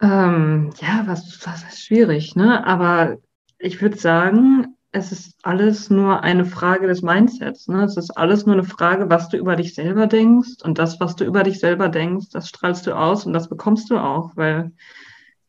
Ähm, 0.00 0.72
ja, 0.80 1.04
was, 1.06 1.46
was 1.46 1.62
ist 1.62 1.84
schwierig, 1.84 2.36
ne? 2.36 2.66
Aber 2.66 3.18
ich 3.66 3.82
würde 3.82 3.98
sagen, 3.98 4.76
es 4.92 5.10
ist 5.10 5.36
alles 5.42 5.90
nur 5.90 6.22
eine 6.22 6.44
Frage 6.44 6.86
des 6.86 7.02
Mindsets. 7.02 7.66
Ne? 7.66 7.82
Es 7.82 7.96
ist 7.96 8.16
alles 8.16 8.46
nur 8.46 8.54
eine 8.54 8.64
Frage, 8.64 9.10
was 9.10 9.28
du 9.28 9.36
über 9.36 9.56
dich 9.56 9.74
selber 9.74 10.06
denkst. 10.06 10.62
Und 10.62 10.78
das, 10.78 11.00
was 11.00 11.16
du 11.16 11.24
über 11.24 11.42
dich 11.42 11.58
selber 11.58 11.88
denkst, 11.88 12.28
das 12.32 12.48
strahlst 12.48 12.86
du 12.86 12.96
aus 12.96 13.26
und 13.26 13.32
das 13.32 13.48
bekommst 13.48 13.90
du 13.90 13.98
auch, 13.98 14.36
weil 14.36 14.72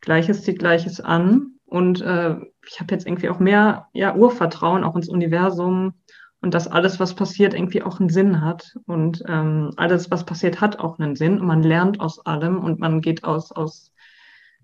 Gleiches 0.00 0.42
zieht 0.42 0.58
Gleiches 0.58 1.00
an. 1.00 1.52
Und 1.64 2.00
äh, 2.00 2.36
ich 2.66 2.80
habe 2.80 2.92
jetzt 2.92 3.06
irgendwie 3.06 3.28
auch 3.28 3.38
mehr 3.38 3.86
ja, 3.92 4.14
Urvertrauen 4.14 4.82
auch 4.82 4.96
ins 4.96 5.08
Universum 5.08 5.94
und 6.40 6.54
dass 6.54 6.66
alles, 6.66 6.98
was 6.98 7.14
passiert, 7.14 7.54
irgendwie 7.54 7.82
auch 7.82 8.00
einen 8.00 8.08
Sinn 8.08 8.40
hat. 8.40 8.76
Und 8.86 9.22
ähm, 9.28 9.70
alles, 9.76 10.10
was 10.10 10.26
passiert, 10.26 10.60
hat 10.60 10.80
auch 10.80 10.98
einen 10.98 11.14
Sinn. 11.14 11.40
Und 11.40 11.46
man 11.46 11.62
lernt 11.62 12.00
aus 12.00 12.24
allem 12.26 12.58
und 12.58 12.80
man 12.80 13.00
geht 13.00 13.22
aus, 13.22 13.52
aus 13.52 13.92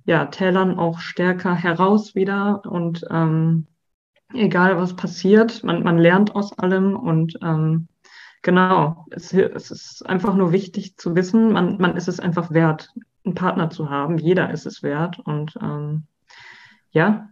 ja, 0.05 0.27
Tälern 0.27 0.79
auch 0.79 0.99
stärker 1.01 1.55
heraus 1.55 2.15
wieder. 2.15 2.63
Und 2.67 3.05
ähm, 3.11 3.67
egal 4.33 4.77
was 4.77 4.97
passiert, 4.97 5.65
man, 5.65 5.83
man 5.83 5.99
lernt 5.99 6.35
aus 6.35 6.59
allem 6.59 6.97
und 6.97 7.39
ähm, 7.43 7.89
genau, 8.43 9.07
es, 9.11 9.33
es 9.33 9.71
ist 9.71 10.07
einfach 10.07 10.35
nur 10.35 10.53
wichtig 10.53 10.97
zu 10.97 11.15
wissen, 11.15 11.53
man, 11.53 11.79
man 11.79 11.97
ist 11.97 12.09
es 12.09 12.21
einfach 12.21 12.51
wert, 12.51 12.91
einen 13.25 13.35
Partner 13.35 13.71
zu 13.71 13.91
haben. 13.91 14.19
Jeder 14.19 14.51
ist 14.51 14.67
es 14.67 14.83
wert 14.83 15.19
und 15.19 15.57
ähm, 15.61 16.07
ja, 16.91 17.31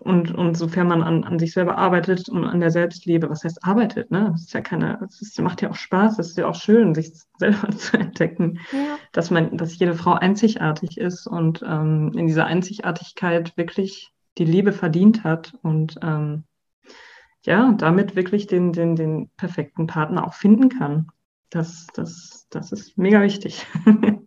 und, 0.00 0.34
und 0.34 0.56
sofern 0.56 0.88
man 0.88 1.02
an, 1.02 1.24
an 1.24 1.38
sich 1.38 1.52
selber 1.52 1.78
arbeitet 1.78 2.28
und 2.28 2.44
an 2.44 2.60
der 2.60 2.70
Selbstliebe, 2.70 3.30
was 3.30 3.44
heißt 3.44 3.64
arbeitet, 3.64 4.10
ne? 4.10 4.30
Das 4.32 4.42
ist 4.42 4.52
ja 4.52 4.60
keine, 4.60 4.98
das 5.00 5.22
ist, 5.22 5.40
macht 5.40 5.62
ja 5.62 5.70
auch 5.70 5.76
Spaß, 5.76 6.18
es 6.18 6.30
ist 6.30 6.38
ja 6.38 6.48
auch 6.48 6.54
schön, 6.54 6.94
sich 6.94 7.12
selber 7.38 7.70
zu 7.70 7.98
entdecken, 7.98 8.60
ja. 8.72 8.98
dass 9.12 9.30
man, 9.30 9.56
dass 9.56 9.78
jede 9.78 9.94
Frau 9.94 10.14
einzigartig 10.14 10.98
ist 10.98 11.26
und 11.26 11.62
ähm, 11.66 12.12
in 12.14 12.26
dieser 12.26 12.46
Einzigartigkeit 12.46 13.56
wirklich 13.56 14.12
die 14.38 14.44
Liebe 14.44 14.72
verdient 14.72 15.22
hat 15.22 15.54
und 15.62 15.96
ähm, 16.02 16.44
ja, 17.42 17.72
damit 17.72 18.16
wirklich 18.16 18.46
den, 18.46 18.72
den, 18.72 18.96
den 18.96 19.30
perfekten 19.36 19.86
Partner 19.86 20.26
auch 20.26 20.34
finden 20.34 20.70
kann. 20.70 21.08
Das, 21.50 21.86
das, 21.94 22.46
das 22.50 22.72
ist 22.72 22.98
mega 22.98 23.22
wichtig. 23.22 23.66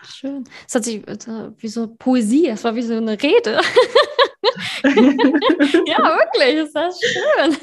Ja, 0.00 0.04
schön. 0.08 0.44
Es 0.66 0.74
hat 0.76 0.84
sich 0.84 1.04
wie 1.04 1.68
so 1.68 1.88
Poesie, 1.88 2.46
es 2.46 2.62
war 2.62 2.76
wie 2.76 2.82
so 2.82 2.94
eine 2.94 3.20
Rede. 3.20 3.60
ja, 4.84 5.98
wirklich, 5.98 6.54
ist 6.54 6.74
das 6.74 7.00
schön. 7.00 7.56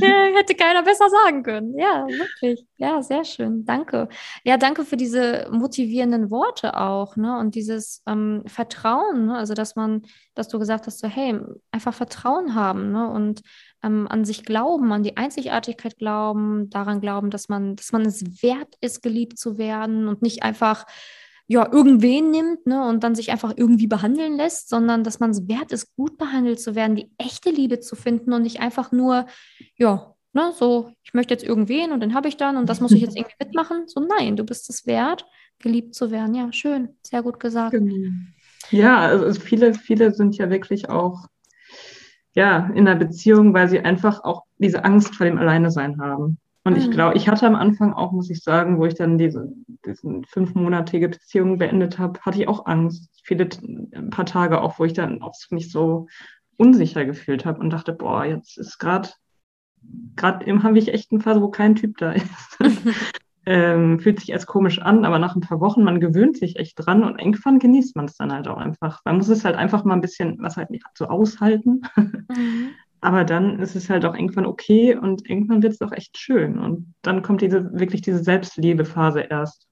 hätte 0.36 0.54
keiner 0.54 0.82
besser 0.82 1.08
sagen 1.10 1.42
können. 1.42 1.76
Ja, 1.78 2.06
wirklich. 2.06 2.64
Ja, 2.76 3.02
sehr 3.02 3.24
schön. 3.24 3.64
Danke. 3.64 4.08
Ja, 4.44 4.56
danke 4.56 4.84
für 4.84 4.96
diese 4.96 5.48
motivierenden 5.50 6.30
Worte 6.30 6.78
auch, 6.78 7.16
ne? 7.16 7.38
Und 7.38 7.54
dieses 7.54 8.02
ähm, 8.06 8.42
Vertrauen, 8.46 9.26
ne? 9.26 9.36
Also, 9.36 9.54
dass 9.54 9.74
man, 9.74 10.02
dass 10.34 10.48
du 10.48 10.58
gesagt 10.58 10.86
hast, 10.86 11.00
so, 11.00 11.08
hey, 11.08 11.38
einfach 11.72 11.94
Vertrauen 11.94 12.54
haben, 12.54 12.92
ne? 12.92 13.10
Und 13.10 13.42
ähm, 13.82 14.06
an 14.08 14.24
sich 14.24 14.44
glauben, 14.44 14.92
an 14.92 15.02
die 15.02 15.16
Einzigartigkeit 15.16 15.96
glauben, 15.98 16.70
daran 16.70 17.00
glauben, 17.00 17.30
dass 17.30 17.48
man, 17.48 17.76
dass 17.76 17.92
man 17.92 18.02
es 18.02 18.42
wert 18.42 18.76
ist, 18.80 19.02
geliebt 19.02 19.38
zu 19.38 19.58
werden 19.58 20.06
und 20.06 20.22
nicht 20.22 20.42
einfach 20.42 20.86
ja, 21.50 21.68
irgendwen 21.72 22.30
nimmt 22.30 22.64
ne, 22.66 22.86
und 22.88 23.02
dann 23.02 23.16
sich 23.16 23.32
einfach 23.32 23.54
irgendwie 23.56 23.88
behandeln 23.88 24.36
lässt, 24.36 24.68
sondern 24.68 25.02
dass 25.02 25.18
man 25.18 25.30
es 25.30 25.48
wert 25.48 25.72
ist, 25.72 25.96
gut 25.96 26.16
behandelt 26.16 26.60
zu 26.60 26.76
werden, 26.76 26.94
die 26.94 27.10
echte 27.18 27.50
Liebe 27.50 27.80
zu 27.80 27.96
finden 27.96 28.32
und 28.32 28.42
nicht 28.42 28.60
einfach 28.60 28.92
nur, 28.92 29.26
ja, 29.76 30.14
ne, 30.32 30.52
so, 30.54 30.92
ich 31.02 31.12
möchte 31.12 31.34
jetzt 31.34 31.42
irgendwen 31.42 31.90
und 31.90 32.04
den 32.04 32.14
habe 32.14 32.28
ich 32.28 32.36
dann 32.36 32.56
und 32.56 32.68
das 32.68 32.80
muss 32.80 32.92
ich 32.92 33.00
jetzt 33.00 33.16
irgendwie 33.16 33.34
mitmachen. 33.44 33.88
So, 33.88 33.98
nein, 33.98 34.36
du 34.36 34.44
bist 34.44 34.70
es 34.70 34.86
wert, 34.86 35.26
geliebt 35.58 35.96
zu 35.96 36.12
werden. 36.12 36.36
Ja, 36.36 36.52
schön, 36.52 36.90
sehr 37.02 37.24
gut 37.24 37.40
gesagt. 37.40 37.72
Genau. 37.72 37.96
Ja, 38.70 39.00
also 39.00 39.40
viele, 39.40 39.74
viele 39.74 40.14
sind 40.14 40.36
ja 40.36 40.50
wirklich 40.50 40.88
auch 40.88 41.26
ja, 42.32 42.70
in 42.76 42.86
einer 42.86 42.94
Beziehung, 42.94 43.54
weil 43.54 43.68
sie 43.68 43.80
einfach 43.80 44.22
auch 44.22 44.44
diese 44.58 44.84
Angst 44.84 45.16
vor 45.16 45.26
dem 45.26 45.36
Alleinesein 45.36 46.00
haben. 46.00 46.38
Und 46.62 46.76
ich 46.76 46.90
glaube, 46.90 47.16
ich 47.16 47.26
hatte 47.26 47.46
am 47.46 47.54
Anfang 47.54 47.94
auch, 47.94 48.12
muss 48.12 48.28
ich 48.28 48.42
sagen, 48.42 48.78
wo 48.78 48.84
ich 48.84 48.94
dann 48.94 49.16
diese, 49.16 49.50
diese 49.86 50.20
fünfmonatige 50.28 51.08
Beziehung 51.08 51.56
beendet 51.56 51.98
habe, 51.98 52.20
hatte 52.20 52.38
ich 52.38 52.48
auch 52.48 52.66
Angst. 52.66 53.08
Viele, 53.24 53.48
ein 53.94 54.10
paar 54.10 54.26
Tage 54.26 54.60
auch, 54.60 54.78
wo 54.78 54.84
ich 54.84 54.92
dann 54.92 55.22
auch 55.22 55.34
mich 55.50 55.72
so 55.72 56.06
unsicher 56.58 57.06
gefühlt 57.06 57.46
habe 57.46 57.60
und 57.60 57.70
dachte, 57.70 57.94
boah, 57.94 58.26
jetzt 58.26 58.58
ist 58.58 58.78
gerade, 58.78 59.08
gerade 60.16 60.62
habe 60.62 60.78
ich 60.78 60.92
echt 60.92 61.10
eine 61.10 61.20
Phase, 61.20 61.40
wo 61.40 61.48
kein 61.48 61.76
Typ 61.76 61.96
da 61.96 62.12
ist. 62.12 62.58
ähm, 63.46 63.98
fühlt 63.98 64.20
sich 64.20 64.28
erst 64.28 64.46
komisch 64.46 64.80
an, 64.80 65.06
aber 65.06 65.18
nach 65.18 65.34
ein 65.34 65.40
paar 65.40 65.60
Wochen, 65.60 65.82
man 65.82 65.98
gewöhnt 65.98 66.36
sich 66.36 66.56
echt 66.56 66.74
dran 66.76 67.02
und 67.02 67.18
irgendwann 67.18 67.58
genießt 67.58 67.96
man 67.96 68.04
es 68.04 68.16
dann 68.16 68.32
halt 68.32 68.48
auch 68.48 68.58
einfach. 68.58 69.00
Man 69.06 69.16
muss 69.16 69.28
es 69.28 69.46
halt 69.46 69.56
einfach 69.56 69.84
mal 69.84 69.94
ein 69.94 70.02
bisschen, 70.02 70.36
was 70.40 70.58
halt 70.58 70.68
nicht 70.68 70.84
so 70.94 71.06
aushalten. 71.06 71.80
Mhm. 71.96 72.72
Aber 73.00 73.24
dann 73.24 73.60
ist 73.60 73.76
es 73.76 73.88
halt 73.88 74.04
auch 74.04 74.14
irgendwann 74.14 74.46
okay 74.46 74.94
und 74.94 75.28
irgendwann 75.28 75.62
wird 75.62 75.72
es 75.72 75.80
auch 75.80 75.92
echt 75.92 76.18
schön. 76.18 76.58
Und 76.58 76.94
dann 77.02 77.22
kommt 77.22 77.40
diese 77.40 77.72
wirklich 77.72 78.02
diese 78.02 78.22
Selbstliebephase 78.22 79.20
erst, 79.20 79.66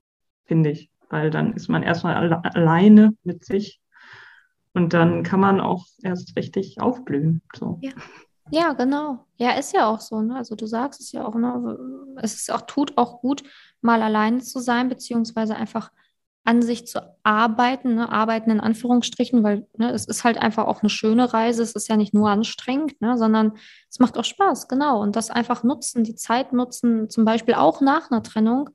finde 0.45 0.71
ich. 0.71 0.89
Weil 1.09 1.29
dann 1.29 1.53
ist 1.53 1.67
man 1.67 1.83
erstmal 1.83 2.15
alle, 2.15 2.43
alleine 2.43 3.13
mit 3.23 3.45
sich 3.45 3.79
und 4.73 4.93
dann 4.93 5.23
kann 5.23 5.39
man 5.39 5.59
auch 5.59 5.85
erst 6.03 6.35
richtig 6.35 6.79
aufblühen. 6.81 7.41
So. 7.55 7.79
Ja. 7.81 7.91
ja, 8.51 8.73
genau. 8.73 9.25
Ja, 9.37 9.51
ist 9.51 9.73
ja 9.73 9.87
auch 9.87 9.99
so. 9.99 10.21
Ne? 10.21 10.35
Also 10.35 10.55
du 10.55 10.65
sagst 10.65 11.01
es 11.01 11.11
ja 11.11 11.25
auch, 11.25 11.35
ne? 11.35 11.77
es 12.21 12.35
ist 12.35 12.51
auch, 12.51 12.61
tut 12.61 12.97
auch 12.97 13.21
gut, 13.21 13.43
mal 13.81 14.01
alleine 14.01 14.39
zu 14.39 14.59
sein, 14.59 14.89
beziehungsweise 14.89 15.55
einfach 15.55 15.91
an 16.45 16.61
sich 16.61 16.87
zu 16.87 17.01
arbeiten, 17.23 17.95
ne? 17.95 18.11
arbeiten 18.11 18.49
in 18.49 18.59
Anführungsstrichen, 18.59 19.43
weil 19.43 19.67
ne, 19.77 19.91
es 19.91 20.05
ist 20.05 20.23
halt 20.23 20.37
einfach 20.37 20.65
auch 20.65 20.81
eine 20.81 20.89
schöne 20.89 21.33
Reise. 21.33 21.61
Es 21.61 21.73
ist 21.73 21.87
ja 21.89 21.97
nicht 21.97 22.13
nur 22.13 22.29
anstrengend, 22.29 22.99
ne, 23.01 23.17
sondern 23.17 23.53
es 23.89 23.99
macht 23.99 24.17
auch 24.17 24.23
Spaß, 24.23 24.67
genau. 24.67 25.01
Und 25.01 25.15
das 25.15 25.29
einfach 25.29 25.63
nutzen, 25.63 26.03
die 26.03 26.15
Zeit 26.15 26.53
nutzen, 26.53 27.09
zum 27.09 27.25
Beispiel 27.25 27.53
auch 27.53 27.81
nach 27.81 28.09
einer 28.09 28.23
Trennung, 28.23 28.69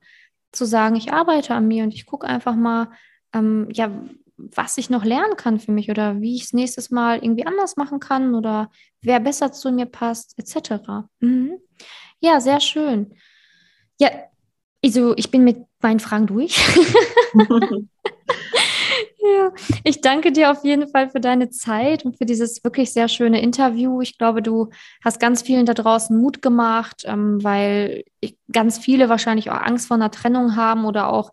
zu 0.53 0.65
sagen, 0.65 0.95
ich 0.97 1.13
arbeite 1.13 1.55
an 1.55 1.67
mir 1.67 1.85
und 1.85 1.93
ich 1.93 2.07
gucke 2.07 2.27
einfach 2.27 2.55
mal, 2.55 2.91
ähm, 3.33 3.69
ja, 3.73 3.91
was 4.37 4.79
ich 4.79 4.91
noch 4.91 5.05
lernen 5.05 5.37
kann 5.37 5.61
für 5.61 5.73
mich 5.73 5.91
oder 5.91 6.21
wie 6.21 6.37
ich 6.37 6.45
es 6.45 6.53
nächstes 6.53 6.91
Mal 6.91 7.19
irgendwie 7.19 7.47
anders 7.47 7.77
machen 7.77 8.01
kann 8.01 8.35
oder 8.35 8.71
wer 9.01 9.21
besser 9.21 9.53
zu 9.53 9.71
mir 9.71 9.87
passt, 9.87 10.39
etc. 10.39 11.09
Mhm. 11.21 11.59
Ja, 12.21 12.41
sehr 12.41 12.61
schön. 12.61 13.15
Ja, 13.99 14.11
also 14.85 15.17
ich 15.17 15.31
bin 15.31 15.45
mit 15.45 15.65
meinen 15.85 16.01
Fragen 16.01 16.27
durch. 16.27 16.59
ja, 19.19 19.53
ich 19.85 20.01
danke 20.01 20.33
dir 20.33 20.51
auf 20.51 20.65
jeden 20.65 20.89
Fall 20.89 21.11
für 21.11 21.21
deine 21.21 21.51
Zeit 21.51 22.05
und 22.05 22.19
für 22.19 22.27
dieses 22.27 22.65
wirklich 22.65 22.93
sehr 22.93 23.09
schöne 23.09 23.41
Interview. 23.41 24.01
Ich 24.01 24.19
glaube, 24.19 24.43
du 24.43 24.71
hast 25.05 25.21
ganz 25.21 25.43
vielen 25.43 25.67
da 25.67 25.75
draußen 25.75 26.17
Mut 26.17 26.43
gemacht, 26.43 27.03
ähm, 27.05 27.43
weil 27.43 28.05
ich, 28.21 28.37
ganz 28.53 28.79
viele 28.79 29.09
wahrscheinlich 29.09 29.51
auch 29.51 29.61
Angst 29.61 29.89
vor 29.89 29.97
einer 29.97 30.11
Trennung 30.11 30.57
haben 30.57 30.85
oder 30.85 31.13
auch 31.13 31.31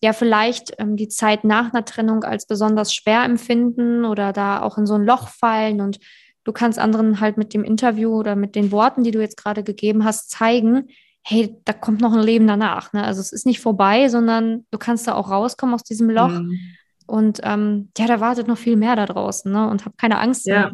ja 0.00 0.12
vielleicht 0.12 0.74
ähm, 0.78 0.96
die 0.96 1.08
Zeit 1.08 1.44
nach 1.44 1.72
einer 1.72 1.84
Trennung 1.84 2.24
als 2.24 2.46
besonders 2.46 2.94
schwer 2.94 3.24
empfinden 3.24 4.04
oder 4.04 4.32
da 4.32 4.62
auch 4.62 4.78
in 4.78 4.86
so 4.86 4.94
ein 4.94 5.04
Loch 5.04 5.28
fallen 5.28 5.80
und 5.80 5.98
du 6.44 6.52
kannst 6.52 6.78
anderen 6.78 7.20
halt 7.20 7.38
mit 7.38 7.54
dem 7.54 7.64
Interview 7.64 8.14
oder 8.14 8.36
mit 8.36 8.54
den 8.54 8.70
Worten, 8.70 9.02
die 9.02 9.10
du 9.10 9.20
jetzt 9.20 9.38
gerade 9.38 9.62
gegeben 9.62 10.04
hast, 10.04 10.30
zeigen, 10.30 10.88
hey, 11.26 11.56
da 11.64 11.72
kommt 11.72 12.00
noch 12.00 12.12
ein 12.12 12.22
Leben 12.22 12.46
danach. 12.46 12.92
Ne? 12.92 13.02
Also 13.02 13.20
es 13.20 13.32
ist 13.32 13.46
nicht 13.46 13.60
vorbei, 13.60 14.08
sondern 14.08 14.66
du 14.70 14.78
kannst 14.78 15.08
da 15.08 15.14
auch 15.14 15.30
rauskommen 15.30 15.74
aus 15.74 15.82
diesem 15.82 16.10
Loch. 16.10 16.28
Mhm. 16.28 16.58
Und 17.06 17.40
ähm, 17.42 17.90
ja, 17.96 18.06
da 18.06 18.20
wartet 18.20 18.46
noch 18.46 18.58
viel 18.58 18.76
mehr 18.76 18.94
da 18.94 19.06
draußen 19.06 19.50
ne? 19.50 19.68
und 19.68 19.86
hab 19.86 19.96
keine 19.96 20.18
Angst. 20.18 20.46
Ja, 20.46 20.72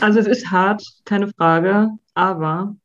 also 0.00 0.18
es 0.18 0.26
ist 0.26 0.50
hart, 0.50 0.82
keine 1.04 1.28
Frage, 1.28 1.90
aber 2.14 2.76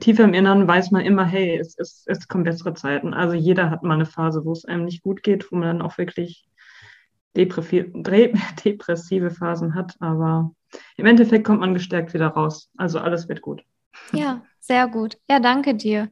tiefer 0.00 0.24
im 0.24 0.32
Inneren 0.32 0.66
weiß 0.66 0.90
man 0.90 1.04
immer, 1.04 1.24
hey, 1.24 1.58
es, 1.58 1.74
es, 1.78 2.04
es 2.06 2.28
kommen 2.28 2.44
bessere 2.44 2.72
Zeiten. 2.74 3.12
Also 3.12 3.34
jeder 3.34 3.68
hat 3.70 3.82
mal 3.82 3.94
eine 3.94 4.06
Phase, 4.06 4.44
wo 4.44 4.52
es 4.52 4.64
einem 4.64 4.84
nicht 4.86 5.02
gut 5.02 5.22
geht, 5.22 5.52
wo 5.52 5.56
man 5.56 5.68
dann 5.68 5.82
auch 5.82 5.98
wirklich 5.98 6.46
depressive 7.36 9.30
Phasen 9.30 9.74
hat. 9.74 9.96
Aber 10.00 10.52
im 10.96 11.06
Endeffekt 11.06 11.44
kommt 11.44 11.60
man 11.60 11.74
gestärkt 11.74 12.14
wieder 12.14 12.28
raus. 12.28 12.70
Also 12.78 13.00
alles 13.00 13.28
wird 13.28 13.42
gut. 13.42 13.62
Ja, 14.12 14.42
sehr 14.60 14.88
gut. 14.88 15.18
Ja, 15.28 15.40
danke 15.40 15.74
dir. 15.74 16.10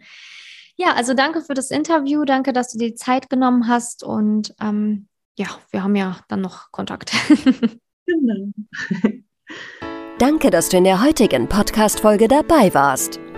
Ja, 0.77 0.95
also 0.95 1.15
danke 1.15 1.43
für 1.43 1.55
das 1.55 1.71
Interview. 1.71 2.25
Danke, 2.25 2.53
dass 2.53 2.73
du 2.73 2.79
dir 2.79 2.89
die 2.89 2.95
Zeit 2.95 3.29
genommen 3.29 3.69
hast. 3.69 4.03
Und 4.03 4.55
ähm, 4.61 5.09
ja, 5.39 5.49
wir 5.71 5.83
haben 5.83 5.97
ja 5.97 6.19
dann 6.29 6.41
noch 6.41 6.73
Kontakt. 6.73 7.13
genau. 8.07 8.53
Danke, 10.19 10.51
dass 10.51 10.69
du 10.69 10.77
in 10.77 10.85
der 10.85 11.03
heutigen 11.03 11.49
Podcast-Folge 11.49 12.29
dabei 12.29 12.75
warst. 12.75 13.21